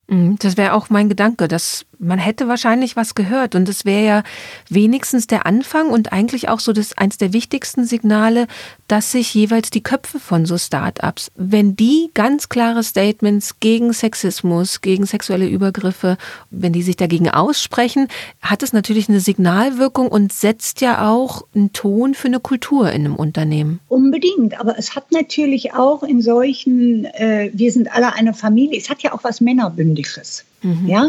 Mhm, 0.08 0.36
das 0.38 0.56
wäre 0.56 0.74
auch 0.74 0.90
mein 0.90 1.08
Gedanke, 1.08 1.48
dass 1.48 1.86
man 1.98 2.18
hätte 2.18 2.48
wahrscheinlich 2.48 2.96
was 2.96 3.14
gehört 3.14 3.54
und 3.54 3.68
es 3.68 3.84
wäre 3.84 4.04
ja 4.04 4.22
wenigstens 4.68 5.26
der 5.26 5.46
Anfang 5.46 5.88
und 5.88 6.12
eigentlich 6.12 6.48
auch 6.48 6.60
so 6.60 6.72
das 6.72 6.96
eins 6.96 7.18
der 7.18 7.32
wichtigsten 7.32 7.84
Signale, 7.84 8.46
dass 8.86 9.12
sich 9.12 9.34
jeweils 9.34 9.70
die 9.70 9.82
Köpfe 9.82 10.18
von 10.18 10.46
so 10.46 10.56
Startups, 10.58 11.30
wenn 11.36 11.76
die 11.76 12.10
ganz 12.14 12.48
klare 12.48 12.82
Statements 12.82 13.60
gegen 13.60 13.92
Sexismus, 13.92 14.80
gegen 14.80 15.06
sexuelle 15.06 15.48
Übergriffe, 15.48 16.16
wenn 16.50 16.72
die 16.72 16.82
sich 16.82 16.96
dagegen 16.96 17.28
aussprechen, 17.28 18.08
hat 18.40 18.62
es 18.62 18.72
natürlich 18.72 19.08
eine 19.08 19.20
Signalwirkung 19.20 20.08
und 20.08 20.32
setzt 20.32 20.80
ja 20.80 21.10
auch 21.10 21.42
einen 21.54 21.72
Ton 21.72 22.14
für 22.14 22.28
eine 22.28 22.40
Kultur 22.40 22.90
in 22.92 23.04
einem 23.04 23.16
Unternehmen. 23.16 23.80
Unbedingt, 23.88 24.58
aber 24.58 24.78
es 24.78 24.94
hat 24.94 25.12
natürlich 25.12 25.74
auch 25.74 26.02
in 26.02 26.22
solchen, 26.22 27.04
äh, 27.06 27.50
wir 27.52 27.72
sind 27.72 27.92
alle 27.94 28.14
eine 28.14 28.34
Familie, 28.34 28.78
es 28.78 28.88
hat 28.88 29.02
ja 29.02 29.12
auch 29.12 29.24
was 29.24 29.40
Männerbündisches. 29.40 30.44
Mhm. 30.62 30.86
Ja, 30.86 31.08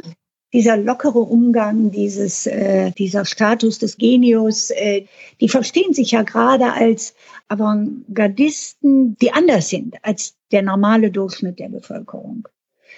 dieser 0.54 0.78
lockere 0.78 1.20
Umgang, 1.20 1.92
dieses, 1.92 2.48
äh, 2.48 2.92
dieser 2.92 3.26
Status 3.26 3.80
des 3.80 3.98
Genius, 3.98 4.72
äh, 4.72 5.06
die 5.40 5.50
verstehen 5.50 5.94
sich 5.94 6.12
ja 6.12 6.24
gerade 6.24 6.74
als 6.74 7.14
Avantgardisten, 7.48 9.16
die 9.18 9.32
anders 9.32 9.70
sind 9.70 9.96
als 10.02 10.36
der 10.52 10.64
normale 10.64 11.12
Durchschnitt 11.12 11.60
der 11.60 11.70
Bevölkerung. 11.70 12.48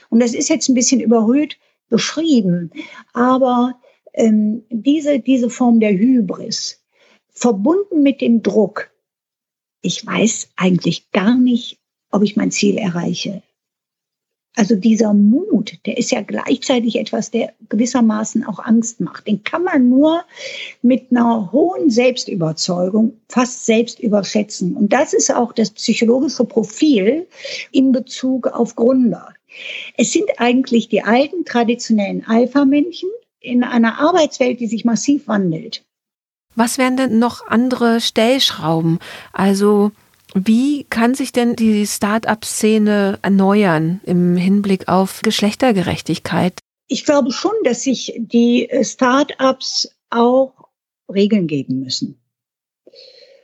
Und 0.10 0.20
das 0.20 0.34
ist 0.34 0.50
jetzt 0.50 0.70
ein 0.70 0.76
bisschen 0.76 1.02
überhöht 1.02 1.58
beschrieben, 1.90 2.72
aber 3.14 3.80
ähm, 4.14 4.64
diese, 4.70 5.20
diese 5.20 5.50
Form 5.50 5.80
der 5.80 5.92
Hybris, 5.92 6.82
verbunden 7.30 8.02
mit 8.02 8.22
dem 8.22 8.42
Druck, 8.44 8.92
ich 9.82 10.06
weiß 10.06 10.50
eigentlich 10.56 11.12
gar 11.12 11.36
nicht, 11.36 11.80
ob 12.12 12.24
ich 12.24 12.36
mein 12.36 12.52
Ziel 12.52 12.78
erreiche. 12.78 13.42
Also 14.56 14.76
dieser 14.76 15.14
Mut, 15.14 15.78
der 15.86 15.98
ist 15.98 16.12
ja 16.12 16.22
gleichzeitig 16.22 16.98
etwas, 16.98 17.32
der 17.32 17.54
gewissermaßen 17.70 18.46
auch 18.46 18.60
Angst 18.60 19.00
macht. 19.00 19.28
Den 19.28 19.44
kann 19.44 19.64
man 19.64 19.90
nur 19.90 20.26
mit 20.82 21.08
einer 21.10 21.52
hohen 21.54 21.90
Selbstüberzeugung 21.90 23.14
fast 23.30 23.66
selbst 23.66 24.00
überschätzen. 24.02 24.76
Und 24.76 24.92
das 24.92 25.14
ist 25.14 25.34
auch 25.34 25.54
das 25.54 25.72
psychologische 25.72 26.44
Profil 26.44 27.28
in 27.72 27.94
Bezug 27.94 28.48
auf 28.48 28.76
Gründer. 28.76 29.34
Es 29.98 30.12
sind 30.12 30.30
eigentlich 30.38 30.90
die 30.90 31.04
alten 31.04 31.46
traditionellen 31.46 32.26
Alpha-Männchen 32.26 33.10
in 33.40 33.64
einer 33.64 34.00
Arbeitswelt, 34.00 34.60
die 34.60 34.68
sich 34.68 34.84
massiv 34.84 35.28
wandelt. 35.28 35.86
Was 36.56 36.78
wären 36.78 36.98
denn 36.98 37.20
noch 37.20 37.48
andere 37.48 38.02
Stellschrauben? 38.02 39.00
Also 39.32 39.92
wie 40.34 40.86
kann 40.86 41.13
sich 41.13 41.32
denn 41.32 41.56
die 41.56 41.86
Start-up-Szene 41.86 43.20
erneuern 43.22 44.02
im 44.06 44.36
Hinblick 44.36 44.88
auf 44.88 45.22
Geschlechtergerechtigkeit? 45.22 46.60
Ich 46.88 47.06
glaube 47.06 47.32
schon, 47.32 47.54
dass 47.63 47.84
sich 47.84 48.13
die 48.17 48.70
Start-ups 48.82 49.96
auch 50.10 50.54
Regeln 51.13 51.48
geben 51.48 51.80
müssen 51.80 52.22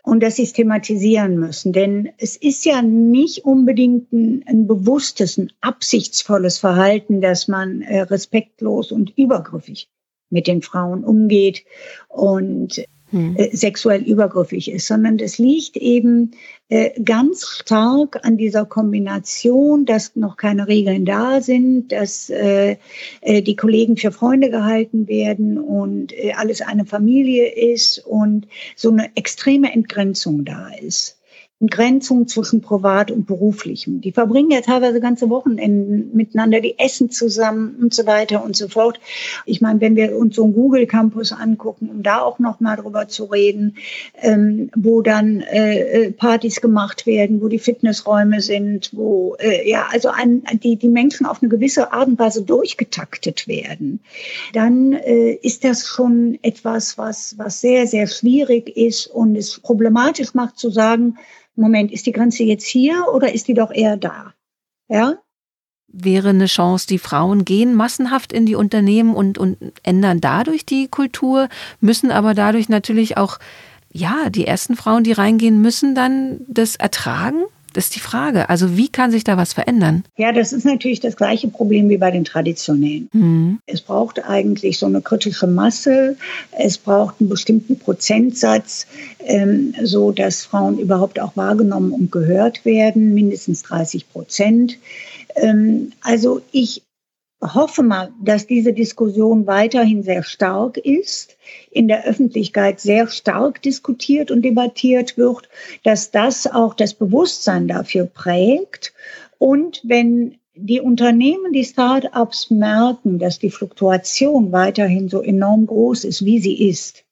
und 0.04 0.24
dass 0.24 0.38
sie 0.38 0.44
es 0.44 0.54
thematisieren 0.54 1.38
müssen. 1.38 1.74
Denn 1.74 2.10
es 2.18 2.38
ist 2.38 2.66
ja 2.66 2.82
nicht 2.82 3.44
unbedingt 3.44 4.12
ein, 4.14 4.44
ein 4.48 4.68
bewusstes, 4.68 5.38
ein 5.38 5.52
absichtsvolles 5.62 6.58
Verhalten, 6.58 7.20
dass 7.22 7.48
man 7.48 7.82
äh, 7.82 8.02
respektlos 8.02 8.92
und 8.92 9.18
übergriffig 9.18 9.90
mit 10.30 10.48
den 10.48 10.62
Frauen 10.62 11.04
umgeht 11.04 11.64
und 12.08 12.86
hm. 13.10 13.36
äh, 13.38 13.56
sexuell 13.56 14.02
übergriffig 14.02 14.72
ist, 14.72 14.88
sondern 14.88 15.20
es 15.20 15.38
liegt 15.38 15.78
eben 15.78 16.32
äh, 16.70 17.02
ganz 17.02 17.48
stark 17.48 18.26
an 18.26 18.38
dieser 18.38 18.66
Kombination, 18.66 19.86
dass 19.86 20.16
noch 20.16 20.38
keine 20.38 20.68
Regeln 20.68 21.06
da 21.06 21.42
sind, 21.42 21.92
dass 21.92 22.30
äh, 22.30 22.78
die 23.24 23.56
Kollegen 23.56 23.98
für 23.98 24.12
Freunde 24.12 24.50
gehalten 24.50 25.08
werden 25.08 25.58
und 25.58 26.14
alles 26.36 26.62
eine 26.62 26.86
Familie 26.86 27.54
ist 27.54 28.00
und 28.00 28.48
so 28.76 28.92
eine 28.92 29.16
extreme 29.16 29.72
Entgrenzung 29.72 30.46
da 30.46 30.70
ist. 30.82 31.17
Grenzung 31.60 32.28
zwischen 32.28 32.62
privat 32.62 33.10
und 33.10 33.26
beruflichem. 33.26 34.00
Die 34.00 34.12
verbringen 34.12 34.52
ja 34.52 34.62
teilweise 34.62 35.00
ganze 35.00 35.28
Wochenenden 35.32 36.16
miteinander, 36.16 36.62
die 36.62 36.78
essen 36.78 37.10
zusammen 37.10 37.78
und 37.82 37.96
so 37.96 38.06
weiter 38.06 38.44
und 38.44 38.56
so 38.56 38.68
fort. 38.68 39.00
Ich 39.46 39.60
meine, 39.60 39.82
wenn 39.82 39.96
wir 39.96 40.16
uns 40.16 40.36
so 40.36 40.44
einen 40.44 40.54
Google 40.54 40.86
Campus 40.86 41.32
angucken, 41.32 41.90
um 41.90 42.04
da 42.04 42.22
auch 42.22 42.38
noch 42.38 42.60
mal 42.60 42.76
drüber 42.76 43.08
zu 43.08 43.26
reden, 43.26 43.78
ähm, 44.22 44.70
wo 44.76 45.02
dann 45.02 45.42
äh, 45.42 45.80
äh, 45.80 46.12
Partys 46.12 46.62
gemacht 46.62 47.08
werden, 47.08 47.42
wo 47.42 47.48
die 47.48 47.58
Fitnessräume 47.58 48.42
sind, 48.42 48.92
wo 48.94 49.36
äh, 49.40 49.68
ja 49.68 49.88
also 49.92 50.10
ein, 50.10 50.44
die 50.62 50.76
die 50.76 50.90
Menschen 50.90 51.26
auf 51.26 51.42
eine 51.42 51.50
gewisse 51.50 51.92
Art 51.92 52.08
und 52.08 52.20
Weise 52.20 52.44
durchgetaktet 52.44 53.48
werden, 53.48 54.02
dann 54.54 54.94
äh, 54.94 55.32
ist 55.32 55.64
das 55.64 55.88
schon 55.88 56.38
etwas, 56.44 57.00
was 57.00 57.36
was 57.40 57.62
sehr 57.62 57.88
sehr 57.88 58.06
schwierig 58.06 58.78
ist 58.78 59.08
und 59.08 59.36
es 59.36 59.60
problematisch 59.60 60.36
macht 60.36 60.60
zu 60.60 60.70
sagen 60.70 61.18
Moment, 61.58 61.92
ist 61.92 62.06
die 62.06 62.12
Grenze 62.12 62.44
jetzt 62.44 62.68
hier 62.68 63.06
oder 63.14 63.34
ist 63.34 63.48
die 63.48 63.54
doch 63.54 63.72
eher 63.72 63.98
da? 63.98 64.34
Ja? 64.88 65.16
Wäre 65.88 66.30
eine 66.30 66.46
Chance, 66.46 66.86
die 66.88 67.00
Frauen 67.00 67.46
gehen 67.46 67.74
massenhaft 67.74 68.32
in 68.32 68.46
die 68.46 68.56
Unternehmen 68.56 69.16
und, 69.16 69.38
und 69.38 69.58
ändern 69.84 70.22
dadurch 70.22 70.66
die 70.66 70.88
Kultur, 70.88 71.50
müssen 71.80 72.12
aber 72.12 72.34
dadurch 72.34 72.70
natürlich 72.70 73.18
auch, 73.18 73.40
ja, 73.92 74.30
die 74.30 74.46
ersten 74.46 74.76
Frauen, 74.76 75.04
die 75.04 75.14
reingehen, 75.14 75.62
müssen 75.62 75.96
dann 75.96 76.42
das 76.48 76.76
ertragen? 76.76 77.44
Das 77.78 77.86
ist 77.86 77.96
die 77.96 78.00
Frage. 78.00 78.50
Also 78.50 78.76
wie 78.76 78.88
kann 78.88 79.12
sich 79.12 79.24
da 79.24 79.38
was 79.38 79.54
verändern? 79.54 80.04
Ja, 80.18 80.32
das 80.32 80.52
ist 80.52 80.66
natürlich 80.66 81.00
das 81.00 81.16
gleiche 81.16 81.48
Problem 81.48 81.90
wie 81.90 81.98
bei 81.98 82.10
den 82.10 82.24
traditionellen. 82.24 83.08
Mhm. 83.14 83.60
Es 83.68 83.82
braucht 83.82 84.28
eigentlich 84.28 84.80
so 84.80 84.88
eine 84.88 85.00
kritische 85.00 85.46
Masse. 85.46 86.18
Es 86.54 86.80
braucht 86.80 87.18
einen 87.20 87.30
bestimmten 87.30 87.78
Prozentsatz, 87.78 88.88
ähm, 89.20 89.76
so 89.84 90.12
dass 90.12 90.44
Frauen 90.44 90.80
überhaupt 90.80 91.20
auch 91.20 91.38
wahrgenommen 91.38 91.92
und 91.92 92.12
gehört 92.12 92.66
werden, 92.66 93.14
mindestens 93.14 93.62
30 93.62 94.10
Prozent. 94.10 94.80
Ähm, 95.36 95.92
also 96.02 96.42
ich 96.52 96.82
hoffe 97.42 97.84
mal, 97.84 98.12
dass 98.22 98.48
diese 98.48 98.74
Diskussion 98.74 99.46
weiterhin 99.46 100.04
sehr 100.04 100.24
stark 100.24 100.78
ist, 100.78 101.38
in 101.72 101.88
der 101.88 102.06
Öffentlichkeit 102.06 102.80
sehr 102.80 103.08
stark 103.08 103.62
diskutiert 103.62 104.32
und 104.32 104.42
debattiert 104.42 105.18
wird, 105.18 105.50
dass 105.84 106.12
das 106.12 106.48
auch 106.48 106.74
das 106.74 106.94
Bewusstsein 106.94 107.68
dafür 107.68 108.06
prägt. 108.06 108.94
Und 109.38 109.82
wenn 109.84 110.38
die 110.56 110.82
Unternehmen, 110.82 111.54
die 111.54 111.66
Start-ups 111.66 112.50
merken, 112.50 113.20
dass 113.20 113.38
die 113.38 113.52
Fluktuation 113.52 114.52
weiterhin 114.52 115.08
so 115.08 115.22
enorm 115.22 115.68
groß 115.68 116.04
ist, 116.06 116.26
wie 116.26 116.40
sie 116.40 116.68
ist, 116.68 117.06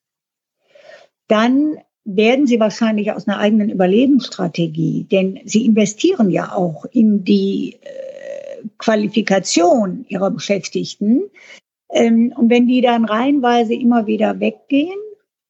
dann 1.27 1.77
werden 2.03 2.47
sie 2.47 2.59
wahrscheinlich 2.59 3.11
aus 3.11 3.27
einer 3.27 3.39
eigenen 3.39 3.69
Überlebensstrategie, 3.69 5.07
denn 5.11 5.39
sie 5.45 5.65
investieren 5.65 6.29
ja 6.29 6.53
auch 6.53 6.85
in 6.85 7.23
die 7.23 7.77
äh, 7.81 8.04
Qualifikation 8.77 10.05
ihrer 10.07 10.31
Beschäftigten. 10.31 11.23
Ähm, 11.91 12.33
und 12.35 12.49
wenn 12.49 12.67
die 12.67 12.81
dann 12.81 13.05
reihenweise 13.05 13.73
immer 13.73 14.07
wieder 14.07 14.39
weggehen, 14.39 14.99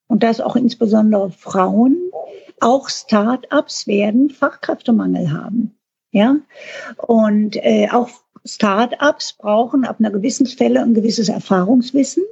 und 0.07 0.23
das 0.23 0.41
auch 0.41 0.55
insbesondere 0.55 1.31
Frauen, 1.31 2.11
auch 2.59 2.89
Start-ups 2.89 3.87
werden 3.87 4.29
Fachkräftemangel 4.29 5.31
haben. 5.31 5.75
Ja, 6.11 6.37
und 7.07 7.57
äh, 7.57 7.89
auch 7.91 8.09
Start-ups 8.45 9.33
brauchen 9.33 9.85
ab 9.85 9.97
einer 9.99 10.11
gewissen 10.11 10.45
Stelle 10.45 10.81
ein 10.81 10.93
gewisses 10.93 11.29
Erfahrungswissen. 11.29 12.23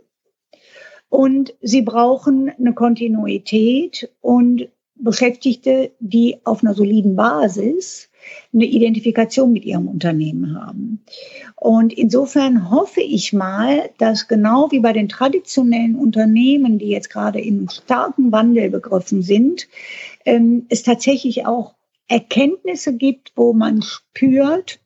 Und 1.09 1.53
sie 1.61 1.81
brauchen 1.81 2.49
eine 2.49 2.73
Kontinuität 2.73 4.09
und 4.21 4.69
Beschäftigte, 4.95 5.91
die 5.99 6.37
auf 6.45 6.63
einer 6.63 6.73
soliden 6.73 7.15
Basis 7.15 8.09
eine 8.53 8.65
Identifikation 8.65 9.51
mit 9.51 9.65
ihrem 9.65 9.87
Unternehmen 9.87 10.59
haben. 10.59 11.03
Und 11.55 11.93
insofern 11.93 12.69
hoffe 12.69 13.01
ich 13.01 13.33
mal, 13.33 13.89
dass 13.97 14.27
genau 14.27 14.71
wie 14.71 14.79
bei 14.79 14.93
den 14.93 15.09
traditionellen 15.09 15.95
Unternehmen, 15.95 16.77
die 16.77 16.89
jetzt 16.89 17.09
gerade 17.09 17.39
in 17.39 17.69
starken 17.69 18.31
Wandel 18.31 18.69
begriffen 18.69 19.21
sind, 19.21 19.67
ähm, 20.25 20.65
es 20.69 20.83
tatsächlich 20.83 21.45
auch 21.45 21.73
Erkenntnisse 22.07 22.95
gibt, 22.95 23.31
wo 23.35 23.53
man 23.53 23.81
spürt, 23.81 24.79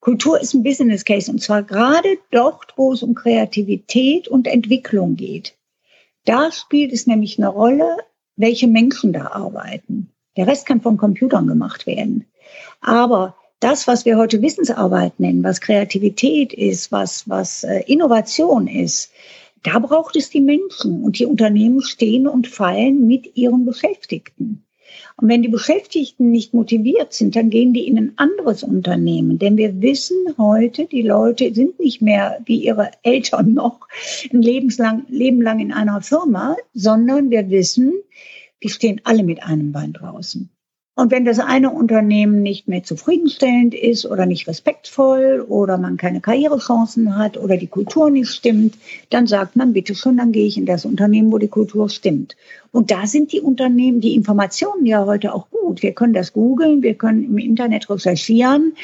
Kultur 0.00 0.40
ist 0.40 0.54
ein 0.54 0.62
Business 0.62 1.04
Case 1.04 1.30
und 1.30 1.42
zwar 1.42 1.62
gerade 1.62 2.18
dort, 2.30 2.74
wo 2.76 2.92
es 2.92 3.02
um 3.02 3.14
Kreativität 3.14 4.28
und 4.28 4.46
Entwicklung 4.46 5.16
geht. 5.16 5.56
Da 6.24 6.52
spielt 6.52 6.92
es 6.92 7.06
nämlich 7.06 7.38
eine 7.38 7.48
Rolle, 7.48 7.96
welche 8.36 8.68
Menschen 8.68 9.12
da 9.12 9.28
arbeiten. 9.28 10.10
Der 10.36 10.46
Rest 10.46 10.66
kann 10.66 10.80
von 10.80 10.96
Computern 10.96 11.46
gemacht 11.46 11.86
werden. 11.86 12.26
Aber 12.80 13.34
das, 13.60 13.86
was 13.86 14.04
wir 14.04 14.16
heute 14.16 14.42
Wissensarbeit 14.42 15.18
nennen, 15.18 15.42
was 15.42 15.60
Kreativität 15.60 16.52
ist, 16.52 16.92
was, 16.92 17.28
was 17.28 17.64
äh, 17.64 17.80
Innovation 17.86 18.66
ist, 18.68 19.12
da 19.62 19.78
braucht 19.78 20.14
es 20.16 20.30
die 20.30 20.40
Menschen 20.40 21.02
und 21.02 21.18
die 21.18 21.26
Unternehmen 21.26 21.82
stehen 21.82 22.28
und 22.28 22.46
fallen 22.46 23.06
mit 23.06 23.36
ihren 23.36 23.64
Beschäftigten. 23.64 24.62
Und 25.16 25.28
wenn 25.28 25.42
die 25.42 25.48
Beschäftigten 25.48 26.30
nicht 26.30 26.52
motiviert 26.52 27.12
sind, 27.14 27.36
dann 27.36 27.48
gehen 27.48 27.72
die 27.72 27.86
in 27.86 27.96
ein 27.96 28.12
anderes 28.16 28.62
Unternehmen. 28.62 29.38
Denn 29.38 29.56
wir 29.56 29.80
wissen 29.80 30.16
heute, 30.38 30.84
die 30.84 31.02
Leute 31.02 31.54
sind 31.54 31.80
nicht 31.80 32.02
mehr 32.02 32.38
wie 32.44 32.62
ihre 32.62 32.90
Eltern 33.02 33.54
noch 33.54 33.88
ein 34.32 34.42
lebenslang, 34.42 35.06
Leben 35.08 35.40
lang 35.40 35.58
in 35.58 35.72
einer 35.72 36.02
Firma, 36.02 36.56
sondern 36.74 37.30
wir 37.30 37.48
wissen, 37.48 37.94
die 38.62 38.68
stehen 38.68 39.00
alle 39.04 39.22
mit 39.22 39.42
einem 39.42 39.72
Bein 39.72 39.94
draußen. 39.94 40.50
Und 40.98 41.10
wenn 41.10 41.26
das 41.26 41.38
eine 41.40 41.70
Unternehmen 41.70 42.42
nicht 42.42 42.68
mehr 42.68 42.82
zufriedenstellend 42.82 43.74
ist 43.74 44.06
oder 44.06 44.24
nicht 44.24 44.48
respektvoll 44.48 45.44
oder 45.46 45.76
man 45.76 45.98
keine 45.98 46.22
Karrierechancen 46.22 47.18
hat 47.18 47.36
oder 47.36 47.58
die 47.58 47.66
Kultur 47.66 48.08
nicht 48.08 48.30
stimmt, 48.30 48.78
dann 49.10 49.26
sagt 49.26 49.56
man, 49.56 49.74
bitte 49.74 49.94
schon, 49.94 50.16
dann 50.16 50.32
gehe 50.32 50.46
ich 50.46 50.56
in 50.56 50.64
das 50.64 50.86
Unternehmen, 50.86 51.30
wo 51.30 51.36
die 51.36 51.48
Kultur 51.48 51.90
stimmt. 51.90 52.34
Und 52.72 52.90
da 52.90 53.06
sind 53.06 53.30
die 53.32 53.42
Unternehmen, 53.42 54.00
die 54.00 54.14
Informationen 54.14 54.86
ja 54.86 55.04
heute 55.04 55.34
auch 55.34 55.50
gut. 55.50 55.82
Wir 55.82 55.92
können 55.92 56.14
das 56.14 56.32
googeln, 56.32 56.82
wir 56.82 56.94
können 56.94 57.24
im 57.24 57.36
Internet 57.36 57.90
recherchieren. 57.90 58.74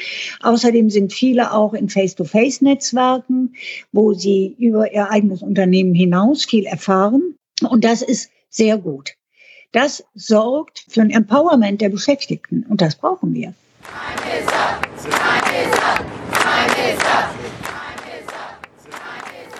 Außerdem 0.43 0.91
sind 0.91 1.13
viele 1.13 1.51
auch 1.51 1.73
in 1.73 1.89
Face-to-Face-Netzwerken, 1.89 3.55
wo 3.91 4.13
sie 4.13 4.55
über 4.59 4.93
ihr 4.93 5.09
eigenes 5.09 5.41
Unternehmen 5.41 5.95
hinaus 5.95 6.45
viel 6.45 6.65
erfahren. 6.65 7.33
Und 7.67 7.83
das 7.83 8.03
ist 8.03 8.29
sehr 8.51 8.77
gut. 8.77 9.15
Das 9.73 10.03
sorgt 10.13 10.85
für 10.87 11.01
ein 11.01 11.09
Empowerment 11.09 11.81
der 11.81 11.89
Beschäftigten 11.89 12.63
und 12.69 12.79
das 12.79 12.95
brauchen 12.95 13.33
wir. 13.33 13.53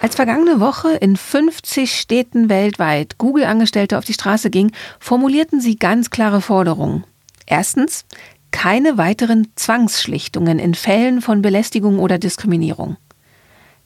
Als 0.02 0.15
vergangene 0.15 0.60
Woche 0.60 0.91
in 0.91 1.17
50 1.17 1.99
Städten 1.99 2.47
weltweit 2.47 3.17
Google-Angestellte 3.17 3.97
auf 3.97 4.06
die 4.06 4.13
Straße 4.13 4.52
gingen, 4.52 4.71
formulierten 4.99 5.60
sie 5.62 5.78
ganz 5.78 6.12
klare 6.12 6.41
Forderungen. 6.41 7.06
Erstens, 7.47 8.06
keine 8.52 8.99
weiteren 8.99 9.47
Zwangsschlichtungen 9.56 10.60
in 10.60 10.76
Fällen 10.76 11.21
von 11.21 11.41
Belästigung 11.41 11.97
oder 11.97 12.19
Diskriminierung. 12.19 12.97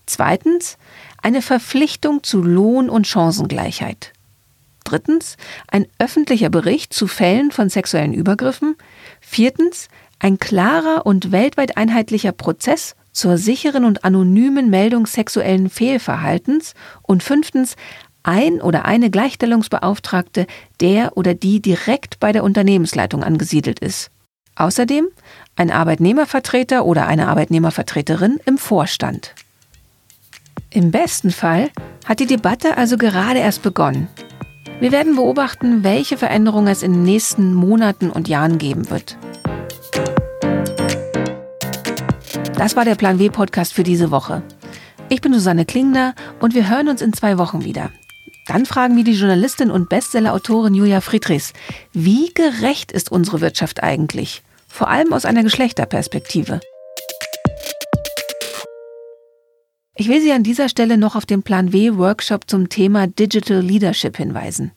Zweitens, 0.06 0.78
eine 1.22 1.42
Verpflichtung 1.42 2.22
zu 2.24 2.42
Lohn- 2.42 2.90
und 2.90 3.08
Chancengleichheit. 3.08 4.12
Drittens 4.88 5.36
ein 5.68 5.86
öffentlicher 6.00 6.50
Bericht 6.50 6.94
zu 6.94 7.08
Fällen 7.08 7.52
von 7.52 7.70
sexuellen 7.70 8.14
Übergriffen. 8.14 8.78
Viertens 9.20 9.90
ein 10.18 10.40
klarer 10.40 11.06
und 11.06 11.34
weltweit 11.34 11.76
einheitlicher 11.76 12.32
Prozess 12.32 12.96
zur 13.12 13.38
sicheren 13.38 13.84
und 13.84 14.06
anonymen 14.06 14.70
Meldung 14.70 15.06
sexuellen 15.06 15.70
Fehlverhaltens. 15.70 16.74
Und 17.02 17.22
fünftens 17.22 17.76
ein 18.24 18.62
oder 18.62 18.86
eine 18.86 19.10
Gleichstellungsbeauftragte, 19.10 20.48
der 20.80 21.18
oder 21.18 21.34
die 21.34 21.62
direkt 21.62 22.22
bei 22.22 22.32
der 22.32 22.46
Unternehmensleitung 22.46 23.26
angesiedelt 23.26 23.80
ist. 23.80 24.10
Außerdem 24.56 25.10
ein 25.58 25.70
Arbeitnehmervertreter 25.70 26.86
oder 26.86 27.08
eine 27.08 27.28
Arbeitnehmervertreterin 27.28 28.40
im 28.46 28.58
Vorstand. 28.58 29.36
Im 30.70 30.92
besten 30.92 31.32
Fall 31.32 31.72
hat 32.06 32.22
die 32.22 32.26
Debatte 32.26 32.78
also 32.78 32.98
gerade 32.98 33.40
erst 33.40 33.64
begonnen. 33.64 34.08
Wir 34.80 34.92
werden 34.92 35.16
beobachten, 35.16 35.84
welche 35.84 36.18
Veränderungen 36.18 36.68
es 36.68 36.84
in 36.84 36.94
den 36.94 37.04
nächsten 37.04 37.56
Monaten 37.56 38.12
und 38.12 38.28
Jahren 38.28 38.60
geben 38.60 38.92
wird. 38.92 39.18
Das 42.56 42.76
war 42.76 42.86
der 42.86 42.94
Plan 42.94 43.18
W 43.18 43.30
Podcast 43.30 43.74
für 43.74 43.82
diese 43.82 44.12
Woche. 44.12 44.44
Ich 45.10 45.22
bin 45.22 45.34
Susanne 45.34 45.66
Klingner 45.66 46.14
und 46.40 46.54
wir 46.54 46.70
hören 46.70 46.90
uns 46.90 47.02
in 47.02 47.12
zwei 47.14 47.40
Wochen 47.40 47.64
wieder. 47.64 47.90
Dann 48.46 48.68
fragen 48.68 48.96
wir 48.96 49.04
die 49.04 49.14
Journalistin 49.14 49.72
und 49.72 49.90
Bestsellerautorin 49.90 50.76
Julia 50.76 51.02
Friedrichs, 51.02 51.54
wie 51.94 52.32
gerecht 52.34 52.92
ist 52.92 53.12
unsere 53.12 53.42
Wirtschaft 53.42 53.82
eigentlich? 53.82 54.44
Vor 54.68 54.90
allem 54.90 55.12
aus 55.12 55.26
einer 55.26 55.42
Geschlechterperspektive. 55.42 56.60
Ich 60.00 60.10
will 60.10 60.22
Sie 60.22 60.32
an 60.32 60.44
dieser 60.44 60.70
Stelle 60.70 60.96
noch 60.96 61.16
auf 61.16 61.26
den 61.26 61.42
Plan 61.42 61.74
W 61.74 61.98
Workshop 61.98 62.48
zum 62.48 62.70
Thema 62.70 63.08
Digital 63.08 63.62
Leadership 63.62 64.16
hinweisen. 64.16 64.70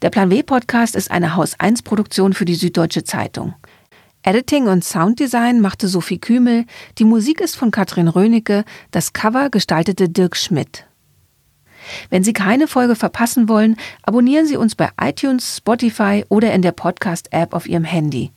Der 0.02 0.10
Plan 0.10 0.30
W 0.30 0.44
Podcast 0.44 0.98
ist 0.98 1.10
eine 1.10 1.38
Haus 1.38 1.58
1 1.58 1.84
Produktion 1.84 2.34
für 2.34 2.44
die 2.44 2.56
Süddeutsche 2.56 3.06
Zeitung. 3.06 3.54
Editing 4.28 4.66
und 4.66 4.84
Sounddesign 4.84 5.62
machte 5.62 5.88
Sophie 5.88 6.18
Kümel, 6.18 6.66
die 6.98 7.04
Musik 7.04 7.42
ist 7.42 7.56
von 7.56 7.70
Katrin 7.70 8.08
Rönecke, 8.08 8.66
das 8.90 9.14
Cover 9.14 9.52
gestaltete 9.52 10.10
Dirk 10.10 10.36
Schmidt. 10.36 10.88
Wenn 12.10 12.24
Sie 12.24 12.34
keine 12.34 12.68
Folge 12.68 12.96
verpassen 12.96 13.48
wollen, 13.48 13.78
abonnieren 14.02 14.48
Sie 14.48 14.58
uns 14.58 14.74
bei 14.74 14.90
iTunes, 15.00 15.58
Spotify 15.58 16.26
oder 16.28 16.52
in 16.54 16.64
der 16.64 16.72
Podcast-App 16.72 17.54
auf 17.54 17.68
Ihrem 17.68 17.84
Handy. 17.84 18.32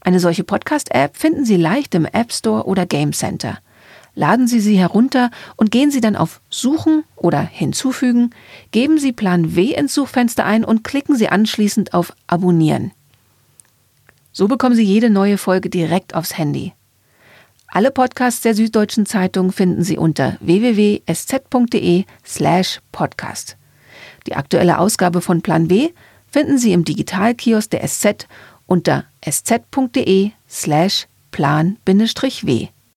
Eine 0.00 0.20
solche 0.20 0.44
Podcast-App 0.44 1.16
finden 1.16 1.44
Sie 1.44 1.56
leicht 1.56 1.96
im 1.96 2.04
App 2.04 2.32
Store 2.32 2.66
oder 2.66 2.86
Game 2.86 3.12
Center. 3.12 3.58
Laden 4.14 4.46
Sie 4.46 4.60
sie 4.60 4.78
herunter 4.78 5.32
und 5.56 5.72
gehen 5.72 5.90
Sie 5.90 6.00
dann 6.00 6.14
auf 6.14 6.40
Suchen 6.48 7.02
oder 7.16 7.40
Hinzufügen, 7.40 8.30
geben 8.70 8.98
Sie 8.98 9.12
Plan 9.12 9.56
W 9.56 9.74
ins 9.74 9.94
Suchfenster 9.94 10.44
ein 10.44 10.64
und 10.64 10.84
klicken 10.84 11.16
Sie 11.16 11.28
anschließend 11.28 11.92
auf 11.92 12.12
Abonnieren. 12.28 12.92
So 14.38 14.46
bekommen 14.46 14.76
Sie 14.76 14.84
jede 14.84 15.10
neue 15.10 15.36
Folge 15.36 15.68
direkt 15.68 16.14
aufs 16.14 16.38
Handy. 16.38 16.72
Alle 17.66 17.90
Podcasts 17.90 18.40
der 18.40 18.54
Süddeutschen 18.54 19.04
Zeitung 19.04 19.50
finden 19.50 19.82
Sie 19.82 19.98
unter 19.98 20.36
www.sz.de 20.38 22.04
slash 22.24 22.78
podcast. 22.92 23.56
Die 24.28 24.36
aktuelle 24.36 24.78
Ausgabe 24.78 25.22
von 25.22 25.42
Plan 25.42 25.70
W 25.70 25.88
finden 26.28 26.56
Sie 26.56 26.72
im 26.72 26.84
Digitalkiosk 26.84 27.68
der 27.72 27.84
SZ 27.84 28.28
unter 28.68 29.06
sz.de 29.28 30.30
slash 30.48 31.08
plan-w. 31.32 32.68